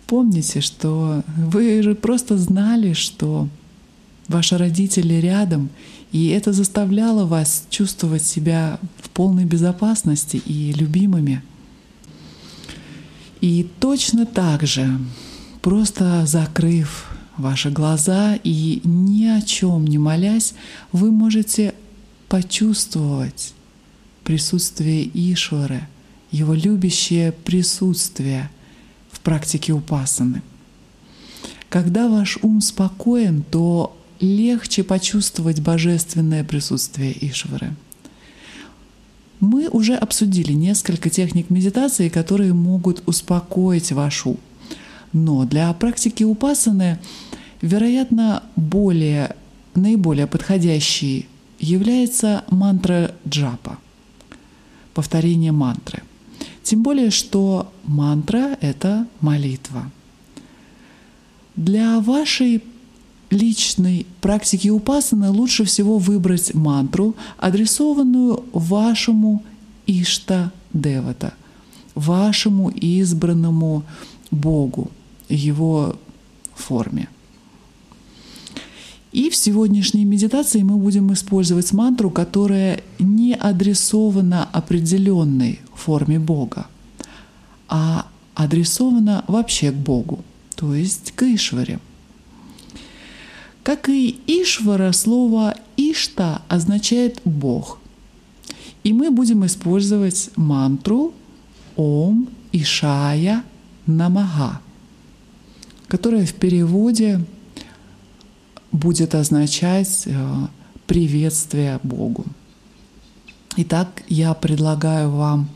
помните, 0.05 0.61
что 0.61 1.23
вы 1.35 1.81
же 1.81 1.95
просто 1.95 2.37
знали, 2.37 2.93
что 2.93 3.47
ваши 4.27 4.55
родители 4.55 5.15
рядом, 5.15 5.71
и 6.11 6.27
это 6.27 6.53
заставляло 6.53 7.25
вас 7.25 7.65
чувствовать 7.71 8.21
себя 8.21 8.79
в 9.01 9.09
полной 9.09 9.45
безопасности 9.45 10.37
и 10.37 10.73
любимыми. 10.73 11.41
И 13.41 13.67
точно 13.79 14.27
так 14.27 14.67
же, 14.67 14.95
просто 15.63 16.27
закрыв 16.27 17.09
ваши 17.35 17.71
глаза 17.71 18.37
и 18.43 18.79
ни 18.83 19.25
о 19.25 19.41
чем 19.41 19.87
не 19.87 19.97
молясь, 19.97 20.53
вы 20.91 21.09
можете 21.09 21.73
почувствовать 22.27 23.55
присутствие 24.29 25.09
Ишвары, 25.33 25.87
его 26.29 26.53
любящее 26.53 27.31
присутствие— 27.31 28.51
в 29.11 29.21
практике 29.21 29.73
упасаны. 29.73 30.43
Когда 31.67 32.07
ваш 32.07 32.37
ум 32.43 32.61
спокоен, 32.61 33.41
то 33.41 33.97
легче 34.19 34.83
почувствовать 34.83 35.61
божественное 35.61 36.43
присутствие 36.43 37.11
Ишвары. 37.27 37.73
Мы 39.39 39.67
уже 39.67 39.95
обсудили 39.95 40.53
несколько 40.53 41.09
техник 41.09 41.49
медитации, 41.49 42.09
которые 42.09 42.53
могут 42.53 43.01
успокоить 43.07 43.91
ваш 43.91 44.27
ум. 44.27 44.37
Но 45.11 45.45
для 45.45 45.73
практики 45.73 46.23
упасаны, 46.23 46.99
вероятно, 47.63 48.43
более, 48.55 49.35
наиболее 49.73 50.27
подходящей 50.27 51.27
является 51.59 52.43
мантра 52.51 53.15
джапа, 53.27 53.79
повторение 54.93 55.51
мантры. 55.51 56.03
Тем 56.63 56.83
более, 56.83 57.09
что 57.09 57.71
мантра— 57.85 58.57
это 58.61 59.07
молитва. 59.21 59.91
Для 61.55 61.99
вашей 61.99 62.63
личной 63.29 64.05
практики 64.21 64.69
упасаны 64.69 65.29
лучше 65.29 65.63
всего 65.65 65.97
выбрать 65.97 66.53
мантру, 66.53 67.15
адресованную 67.37 68.43
вашему 68.53 69.43
Ишта 69.87 70.51
Девата, 70.73 71.33
вашему 71.95 72.69
избранному 72.69 73.83
Богу, 74.31 74.91
его 75.27 75.95
форме. 76.55 77.07
И 79.11 79.29
в 79.29 79.35
сегодняшней 79.35 80.05
медитации 80.05 80.61
мы 80.61 80.77
будем 80.77 81.11
использовать 81.13 81.73
мантру, 81.73 82.11
которая 82.11 82.83
не 82.99 83.33
адресована 83.33 84.43
определенной 84.43 85.59
форме 85.73 86.19
Бога, 86.19 86.67
а 87.67 88.07
адресована 88.35 89.25
вообще 89.27 89.71
к 89.71 89.75
Богу, 89.75 90.23
то 90.55 90.75
есть 90.75 91.11
к 91.13 91.23
Ишваре. 91.23 91.79
Как 93.63 93.89
и 93.89 94.19
Ишвара, 94.27 94.91
слово 94.91 95.55
Ишта 95.75 96.41
означает 96.47 97.19
Бог. 97.25 97.79
И 98.83 98.93
мы 98.93 99.11
будем 99.11 99.45
использовать 99.45 100.29
мантру 100.35 101.13
Ом 101.75 102.29
Ишая 102.51 103.43
Намага, 103.85 104.61
которая 105.87 106.25
в 106.25 106.33
переводе 106.33 107.25
будет 108.71 109.15
означать 109.15 110.03
э, 110.05 110.47
приветствие 110.87 111.79
Богу. 111.83 112.25
Итак, 113.57 114.03
я 114.07 114.33
предлагаю 114.33 115.09
вам 115.09 115.49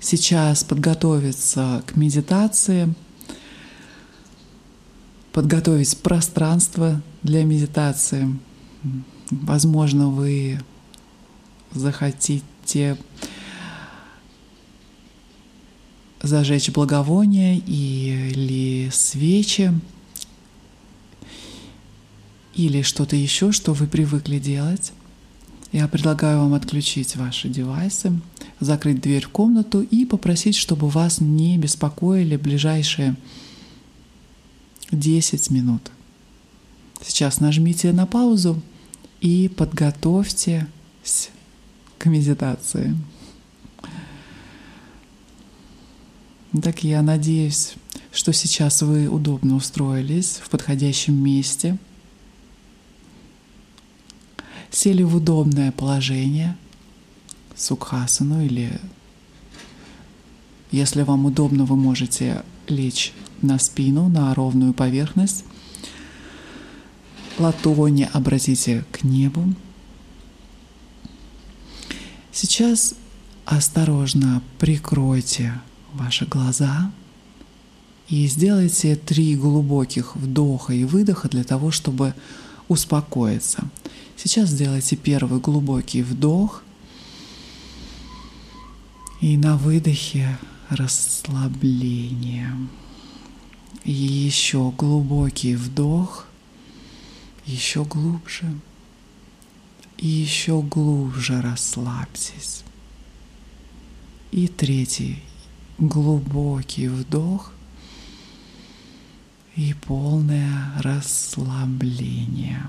сейчас 0.00 0.64
подготовиться 0.64 1.82
к 1.86 1.96
медитации, 1.96 2.94
подготовить 5.32 5.98
пространство 5.98 7.02
для 7.22 7.44
медитации. 7.44 8.38
Возможно, 9.30 10.08
вы 10.08 10.60
захотите 11.72 12.96
зажечь 16.22 16.70
благовония 16.70 17.56
или 17.56 18.90
свечи, 18.90 19.72
или 22.58 22.82
что-то 22.82 23.14
еще, 23.14 23.52
что 23.52 23.72
вы 23.72 23.86
привыкли 23.86 24.40
делать. 24.40 24.92
Я 25.70 25.86
предлагаю 25.86 26.40
вам 26.40 26.54
отключить 26.54 27.14
ваши 27.14 27.48
девайсы, 27.48 28.20
закрыть 28.58 29.00
дверь 29.00 29.26
в 29.26 29.28
комнату 29.28 29.80
и 29.80 30.04
попросить, 30.04 30.56
чтобы 30.56 30.88
вас 30.88 31.20
не 31.20 31.56
беспокоили 31.56 32.36
ближайшие 32.36 33.14
10 34.90 35.50
минут. 35.50 35.92
Сейчас 37.00 37.38
нажмите 37.38 37.92
на 37.92 38.06
паузу 38.06 38.60
и 39.20 39.48
подготовьтесь 39.48 41.30
к 41.96 42.06
медитации. 42.06 42.96
Так 46.60 46.82
я 46.82 47.02
надеюсь, 47.02 47.74
что 48.10 48.32
сейчас 48.32 48.82
вы 48.82 49.06
удобно 49.06 49.54
устроились 49.54 50.40
в 50.42 50.50
подходящем 50.50 51.14
месте, 51.14 51.78
сели 54.70 55.02
в 55.02 55.16
удобное 55.16 55.72
положение, 55.72 56.56
сукхасану 57.56 58.42
или 58.44 58.80
если 60.70 61.02
вам 61.02 61.24
удобно, 61.24 61.64
вы 61.64 61.76
можете 61.76 62.44
лечь 62.66 63.12
на 63.40 63.58
спину, 63.58 64.08
на 64.08 64.34
ровную 64.34 64.74
поверхность. 64.74 65.44
Ладони 67.38 68.08
обратите 68.12 68.84
к 68.92 69.02
небу. 69.02 69.54
Сейчас 72.32 72.94
осторожно 73.46 74.42
прикройте 74.58 75.54
ваши 75.94 76.26
глаза 76.26 76.92
и 78.08 78.26
сделайте 78.26 78.96
три 78.96 79.36
глубоких 79.36 80.16
вдоха 80.16 80.74
и 80.74 80.84
выдоха 80.84 81.28
для 81.28 81.44
того, 81.44 81.70
чтобы 81.70 82.14
успокоиться. 82.68 83.68
Сейчас 84.16 84.50
сделайте 84.50 84.96
первый 84.96 85.40
глубокий 85.40 86.02
вдох 86.02 86.62
и 89.20 89.36
на 89.36 89.56
выдохе 89.56 90.38
расслабление. 90.68 92.54
И 93.84 93.92
еще 93.92 94.72
глубокий 94.76 95.56
вдох, 95.56 96.26
еще 97.46 97.84
глубже. 97.84 98.44
И 99.96 100.06
еще 100.06 100.62
глубже 100.62 101.40
расслабьтесь. 101.40 102.62
И 104.30 104.46
третий 104.46 105.22
глубокий 105.78 106.88
вдох 106.88 107.52
и 109.58 109.74
полное 109.74 110.72
расслабление. 110.78 112.68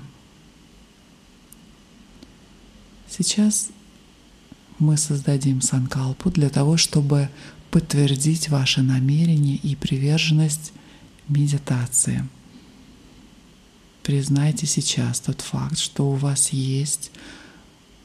Сейчас 3.08 3.68
мы 4.80 4.96
создадим 4.96 5.60
санкалпу 5.60 6.30
для 6.30 6.50
того, 6.50 6.76
чтобы 6.76 7.28
подтвердить 7.70 8.48
ваше 8.48 8.82
намерение 8.82 9.54
и 9.54 9.76
приверженность 9.76 10.72
медитации. 11.28 12.28
Признайте 14.02 14.66
сейчас 14.66 15.20
тот 15.20 15.42
факт, 15.42 15.78
что 15.78 16.10
у 16.10 16.16
вас 16.16 16.48
есть 16.48 17.12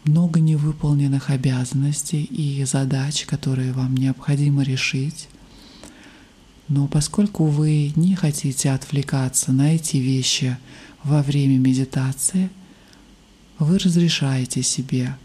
много 0.03 0.39
невыполненных 0.39 1.31
обязанностей 1.31 2.23
и 2.23 2.63
задач, 2.65 3.25
которые 3.25 3.73
вам 3.73 3.97
необходимо 3.97 4.61
решить. 4.61 5.27
Но 6.67 6.87
поскольку 6.87 7.45
вы 7.45 7.93
не 7.95 8.15
хотите 8.15 8.71
отвлекаться 8.71 9.51
на 9.51 9.75
эти 9.75 9.97
вещи 9.97 10.57
во 11.03 11.21
время 11.21 11.57
медитации, 11.57 12.49
вы 13.59 13.77
разрешаете 13.77 14.63
себе 14.63 15.15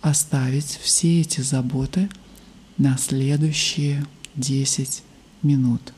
оставить 0.00 0.78
все 0.82 1.20
эти 1.20 1.40
заботы 1.40 2.08
на 2.78 2.96
следующие 2.96 4.06
10 4.36 5.02
минут. 5.42 5.92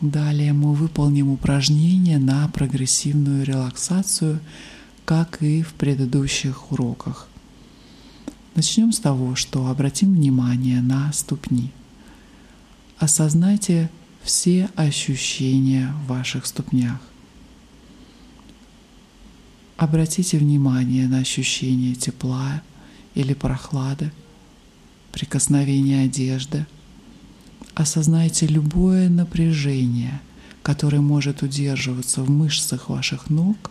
Далее 0.00 0.52
мы 0.52 0.74
выполним 0.74 1.30
упражнение 1.30 2.18
на 2.18 2.48
прогрессивную 2.48 3.44
релаксацию, 3.44 4.40
как 5.04 5.42
и 5.42 5.62
в 5.62 5.74
предыдущих 5.74 6.72
уроках. 6.72 7.28
Начнем 8.54 8.92
с 8.92 8.98
того, 8.98 9.34
что 9.34 9.68
обратим 9.68 10.14
внимание 10.14 10.80
на 10.80 11.12
ступни. 11.12 11.70
Осознайте 12.98 13.90
все 14.22 14.68
ощущения 14.76 15.92
в 16.04 16.08
ваших 16.08 16.46
ступнях. 16.46 17.00
Обратите 19.76 20.38
внимание 20.38 21.08
на 21.08 21.18
ощущение 21.18 21.94
тепла 21.94 22.62
или 23.14 23.34
прохлады, 23.34 24.12
прикосновение 25.12 26.04
одежды– 26.04 26.66
осознайте 27.74 28.46
любое 28.46 29.08
напряжение, 29.08 30.20
которое 30.62 31.00
может 31.00 31.42
удерживаться 31.42 32.22
в 32.22 32.30
мышцах 32.30 32.88
ваших 32.88 33.30
ног, 33.30 33.70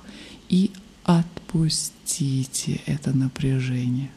и 0.50 0.72
отпустите 1.04 2.82
это 2.86 3.15
напряжение. 3.15 4.12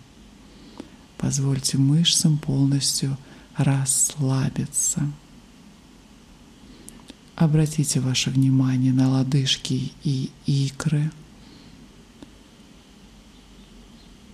Позвольте 1.18 1.78
мышцам 1.78 2.38
полностью 2.38 3.16
расслабиться. 3.56 5.02
Обратите 7.36 8.00
ваше 8.00 8.30
внимание 8.30 8.92
на 8.92 9.10
лодыжки 9.10 9.92
и 10.02 10.30
икры. 10.46 11.10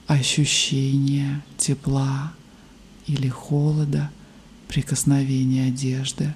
Ощущение 0.06 1.42
тепла 1.56 2.32
или 3.06 3.28
холода– 3.28 4.10
прикосновение 4.70 5.66
одежды. 5.66 6.32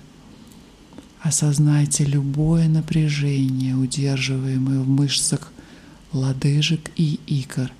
Осознайте 1.20 2.04
любое 2.04 2.68
напряжение, 2.68 3.76
удерживаемое 3.76 4.80
в 4.80 4.88
мышцах 4.88 5.52
лодыжек 6.12 6.90
и 6.96 7.20
икр, 7.28 7.70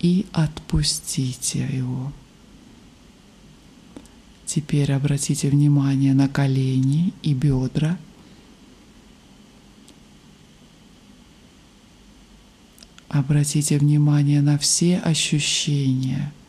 и 0.00 0.26
отпустите 0.32 1.66
его. 1.72 2.12
Теперь 4.46 4.92
обратите 4.92 5.48
внимание 5.48 6.14
на 6.14 6.28
колени 6.28 7.12
и 7.22 7.34
бедра. 7.34 7.96
Обратите 13.08 13.78
внимание 13.78 14.40
на 14.42 14.58
все 14.58 14.98
ощущения– 14.98 16.32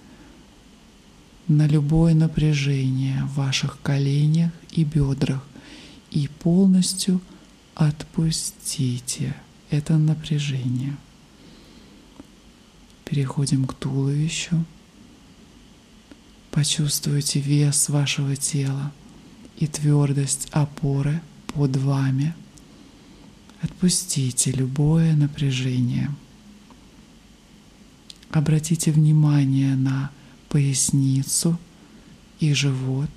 на 1.52 1.68
любое 1.68 2.14
напряжение 2.14 3.24
в 3.26 3.36
ваших 3.36 3.80
коленях 3.82 4.52
и 4.72 4.84
бедрах 4.84 5.46
и 6.10 6.28
полностью 6.28 7.20
отпустите 7.76 9.36
это 9.70 9.98
напряжение. 9.98 10.96
Переходим 13.12 13.66
к 13.68 13.74
туловищу. 13.74 14.64
Почувствуйте 16.50 17.42
вес 17.42 17.90
вашего 17.90 18.38
тела 18.38 18.94
и 19.58 19.68
твердость 19.68 20.48
опоры 20.52 21.22
под 21.48 21.76
вами. 21.76 22.34
Отпустите 23.62 24.52
любое 24.52 25.14
напряжение. 25.14 26.10
Обратите 28.30 28.94
внимание 28.94 29.76
на 29.76 30.10
поясницу 30.48 31.60
и 32.40 32.54
живот. 32.54 33.10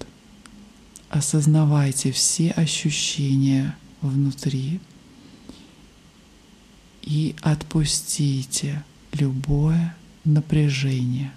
Осознавайте 1.09 2.11
все 2.11 2.51
ощущения 2.51 3.77
внутри 4.01 4.81
и 7.03 7.37
отпустите 7.43 8.83
любое 9.15 9.95
напряжение. 10.25 11.33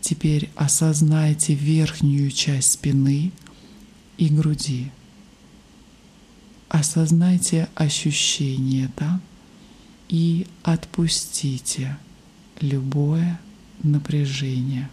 Теперь 0.00 0.50
осознайте 0.54 1.54
верхнюю 1.54 2.30
часть 2.30 2.72
спины 2.72 3.32
и 4.18 4.28
груди. 4.28 4.90
Осознайте 6.68 7.68
ощущения 7.74 8.90
там 8.94 9.20
и 10.08 10.46
отпустите 10.62 11.96
любое 12.60 13.40
напряжение. 13.82 14.90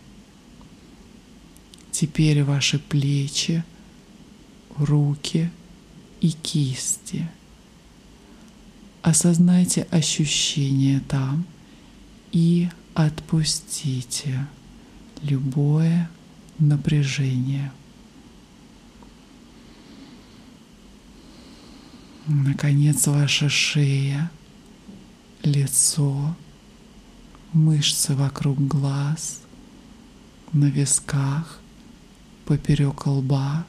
Теперь 1.92 2.44
ваши 2.44 2.80
плечи, 2.80 3.64
руки 4.78 5.52
и 6.22 6.32
кисти. 6.32 7.30
Осознайте 9.04 9.84
ощущения 9.92 11.02
там 11.10 11.46
и 12.32 12.70
отпустите 12.94 14.48
любое 15.22 16.10
напряжение. 16.58 17.74
Наконец, 22.28 23.06
ваша 23.08 23.50
шея, 23.50 24.32
лицо, 25.44 26.34
мышцы 27.52 28.16
вокруг 28.16 28.58
глаз, 28.66 29.42
на 30.54 30.68
висках, 30.68 31.60
поперек 32.46 33.06
лба 33.06 33.66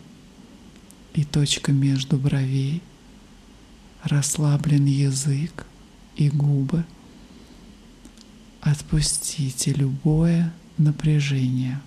и 1.12 1.24
точка 1.24 1.72
между 1.72 2.18
бровей, 2.18 2.82
расслаблен 4.04 4.84
язык 4.84 5.66
и 6.16 6.28
губы. 6.28 6.84
Отпустите 8.60 9.72
любое 9.72 10.52
напряжение. 10.78 11.80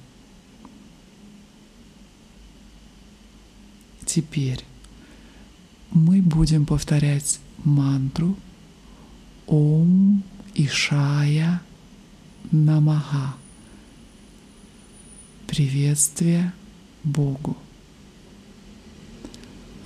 Теперь 4.06 4.64
мы 5.92 6.22
будем 6.22 6.66
повторять 6.66 7.40
мантру 7.64 8.38
Ом 9.48 10.24
Ишая 10.56 11.62
Намаха. 12.52 13.36
Приветствие 15.48 16.54
Богу. 17.04 17.58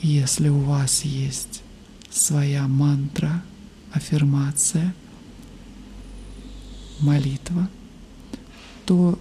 Если 0.02 0.50
у 0.50 0.60
вас 0.60 1.04
есть 1.04 1.61
своя 2.12 2.68
мантра, 2.68 3.44
аффирмация, 3.92 4.94
молитва, 7.00 7.70
то 8.86 9.18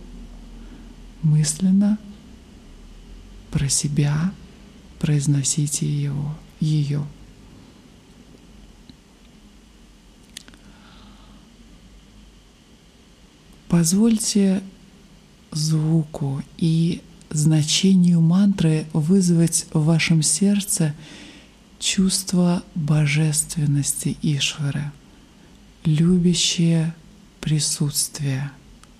мысленно 1.22 1.98
про 3.50 3.68
себя 3.68 4.33
произносите 4.98 5.87
его, 5.87 6.37
ее. 6.61 7.05
Позвольте 13.68 14.62
звуку 15.53 16.42
и 16.59 17.03
значению 17.31 18.20
мантры 18.20 18.87
вызвать 18.92 19.66
в 19.72 19.85
вашем 19.85 20.22
сердце 20.22 20.94
чувство 21.80 22.62
божественности 22.76 24.16
Ишвары, 24.22 24.92
любящее 25.84 26.94
присутствие 27.40 28.52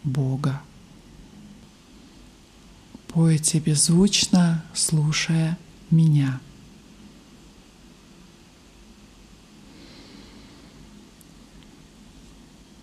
Бога. 0.02 0.60
Пойте 3.06 3.60
беззвучно, 3.60 4.64
слушая 4.74 5.56
меня. 5.90 6.40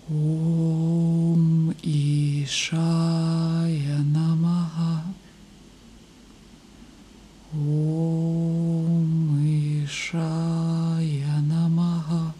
Ом 0.09 1.73
Ишая 1.83 2.77
Намаха. 4.03 5.03
Ом 7.53 9.37
Ишая 9.83 11.41
Намаха. 11.41 12.33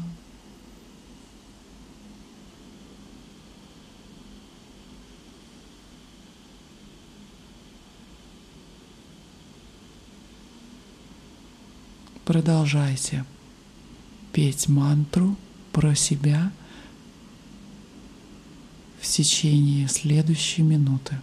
Продолжайте 12.42 13.24
петь 14.32 14.68
мантру 14.68 15.36
про 15.70 15.94
себя 15.94 16.50
в 19.00 19.06
течение 19.06 19.86
следующей 19.86 20.62
минуты. 20.62 21.20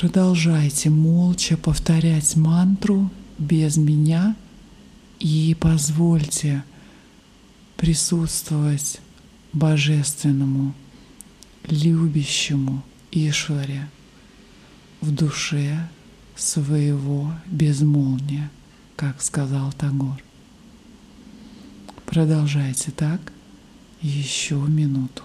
Продолжайте 0.00 0.88
молча 0.88 1.58
повторять 1.58 2.34
мантру 2.34 3.10
без 3.36 3.76
меня 3.76 4.34
и 5.18 5.54
позвольте 5.60 6.64
присутствовать 7.76 9.02
божественному, 9.52 10.72
любящему 11.68 12.82
Ишваре 13.10 13.90
в 15.02 15.14
душе 15.14 15.86
своего 16.34 17.34
безмолвия, 17.44 18.50
как 18.96 19.20
сказал 19.20 19.70
Тагор. 19.74 20.24
Продолжайте 22.06 22.90
так 22.90 23.20
еще 24.00 24.54
минуту. 24.54 25.24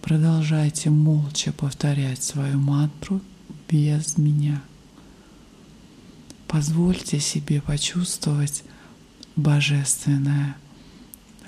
Продолжайте 0.00 0.90
молча 0.90 1.52
повторять 1.52 2.22
свою 2.22 2.60
мантру 2.60 3.20
без 3.68 4.16
меня. 4.16 4.62
Позвольте 6.46 7.18
себе 7.18 7.60
почувствовать 7.60 8.62
божественное, 9.34 10.56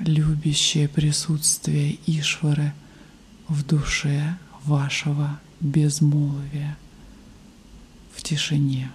любящее 0.00 0.88
присутствие 0.88 1.98
Ишвары 2.06 2.72
в 3.46 3.64
душе 3.64 4.36
вашего 4.64 5.38
безмолвия, 5.60 6.76
в 8.16 8.22
тишине. 8.24 8.90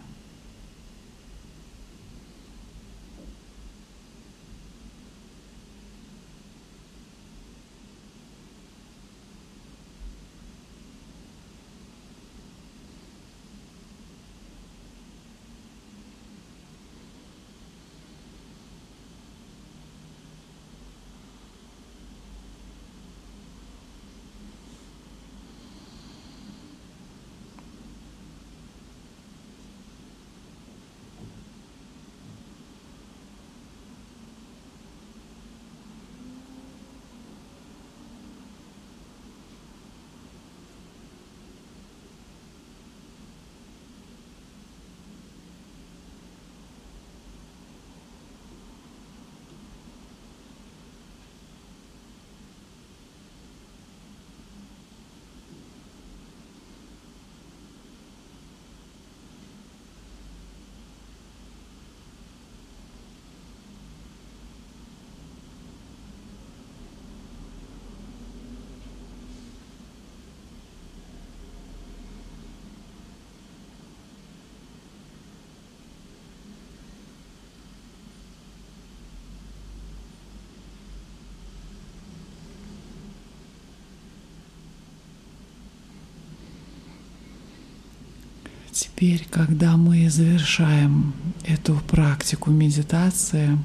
Теперь, 88.71 89.27
когда 89.29 89.75
мы 89.75 90.09
завершаем 90.09 91.13
эту 91.43 91.75
практику 91.89 92.51
медитации, 92.51 93.57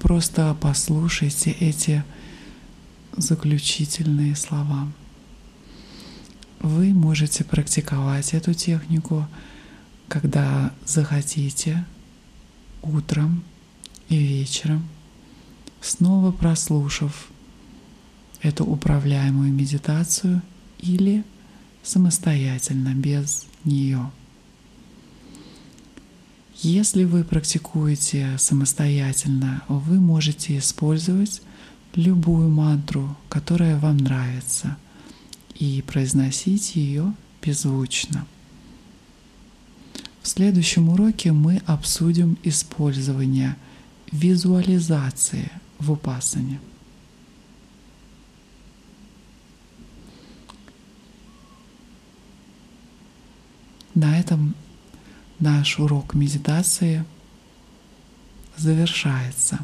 просто 0.00 0.56
послушайте 0.60 1.52
эти 1.52 2.02
заключительные 3.16 4.34
слова. 4.34 4.88
Вы 6.58 6.92
можете 6.92 7.44
практиковать 7.44 8.34
эту 8.34 8.54
технику, 8.54 9.28
когда 10.08 10.72
захотите, 10.84 11.84
утром 12.82 13.44
и 14.08 14.16
вечером, 14.16 14.88
снова 15.80 16.32
прослушав 16.32 17.28
эту 18.42 18.64
управляемую 18.64 19.52
медитацию 19.52 20.42
или 20.80 21.22
самостоятельно 21.84 22.94
без 22.94 23.46
нее. 23.62 24.10
Если 26.64 27.04
вы 27.04 27.24
практикуете 27.24 28.38
самостоятельно, 28.38 29.62
вы 29.68 30.00
можете 30.00 30.56
использовать 30.56 31.42
любую 31.94 32.48
мантру, 32.48 33.18
которая 33.28 33.78
вам 33.78 33.98
нравится, 33.98 34.78
и 35.54 35.84
произносить 35.86 36.74
ее 36.74 37.12
беззвучно. 37.42 38.26
В 40.22 40.26
следующем 40.28 40.88
уроке 40.88 41.32
мы 41.32 41.60
обсудим 41.66 42.38
использование 42.42 43.56
визуализации 44.10 45.50
в 45.78 45.92
упасане. 45.92 46.60
На 53.94 54.18
этом 54.18 54.54
наш 55.44 55.78
урок 55.78 56.14
медитации 56.14 57.04
завершается. 58.56 59.58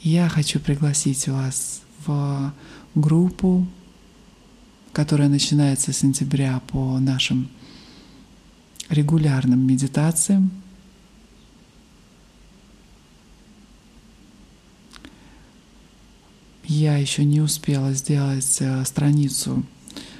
Я 0.00 0.26
хочу 0.30 0.58
пригласить 0.58 1.28
вас 1.28 1.82
в 2.06 2.54
группу, 2.94 3.66
которая 4.94 5.28
начинается 5.28 5.92
с 5.92 5.98
сентября 5.98 6.62
по 6.68 6.98
нашим 6.98 7.50
регулярным 8.88 9.66
медитациям. 9.66 10.50
Я 16.64 16.96
еще 16.96 17.24
не 17.24 17.42
успела 17.42 17.92
сделать 17.92 18.58
э, 18.60 18.84
страницу 18.86 19.64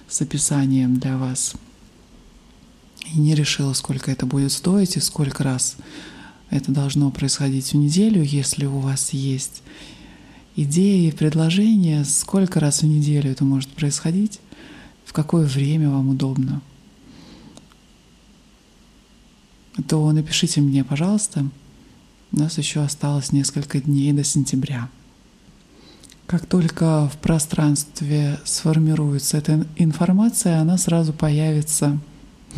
с 0.06 0.20
описанием 0.20 0.98
для 0.98 1.16
вас 1.16 1.54
и 3.14 3.18
не 3.18 3.34
решила, 3.34 3.72
сколько 3.72 4.10
это 4.10 4.26
будет 4.26 4.52
стоить 4.52 4.96
и 4.96 5.00
сколько 5.00 5.44
раз 5.44 5.76
это 6.50 6.72
должно 6.72 7.10
происходить 7.10 7.72
в 7.72 7.76
неделю, 7.76 8.22
если 8.22 8.66
у 8.66 8.78
вас 8.78 9.12
есть 9.12 9.62
идеи, 10.56 11.10
предложения, 11.10 12.04
сколько 12.04 12.58
раз 12.58 12.82
в 12.82 12.86
неделю 12.86 13.30
это 13.30 13.44
может 13.44 13.68
происходить, 13.70 14.40
в 15.04 15.12
какое 15.12 15.46
время 15.46 15.90
вам 15.90 16.08
удобно, 16.08 16.60
то 19.86 20.10
напишите 20.10 20.60
мне, 20.60 20.84
пожалуйста. 20.84 21.46
У 22.32 22.38
нас 22.38 22.58
еще 22.58 22.80
осталось 22.80 23.32
несколько 23.32 23.80
дней 23.80 24.12
до 24.12 24.24
сентября. 24.24 24.88
Как 26.26 26.44
только 26.44 27.08
в 27.08 27.16
пространстве 27.18 28.38
сформируется 28.44 29.38
эта 29.38 29.66
информация, 29.76 30.60
она 30.60 30.76
сразу 30.76 31.12
появится 31.14 31.98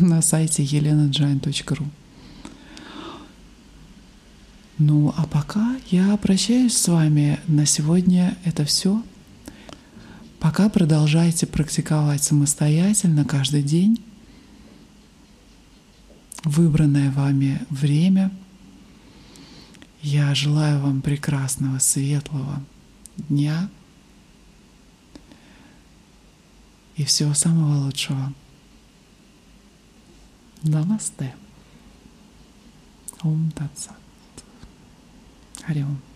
на 0.01 0.21
сайте 0.21 0.63
elenajain.ru. 0.63 1.87
Ну 4.77 5.13
а 5.15 5.27
пока 5.27 5.75
я 5.91 6.17
прощаюсь 6.17 6.75
с 6.75 6.87
вами. 6.87 7.39
На 7.47 7.65
сегодня 7.65 8.37
это 8.43 8.65
все. 8.65 9.03
Пока 10.39 10.69
продолжайте 10.69 11.45
практиковать 11.45 12.23
самостоятельно 12.23 13.25
каждый 13.25 13.61
день 13.61 14.03
выбранное 16.43 17.11
вами 17.11 17.61
время. 17.69 18.31
Я 20.01 20.33
желаю 20.33 20.79
вам 20.79 21.01
прекрасного, 21.01 21.77
светлого 21.77 22.63
дня 23.29 23.69
и 26.95 27.03
всего 27.03 27.33
самого 27.33 27.85
лучшего. 27.85 28.33
Намасте. 30.63 31.33
Ом 33.23 33.51
Татсат. 33.51 33.95
Хари 35.65 35.83
Ом. 35.83 36.10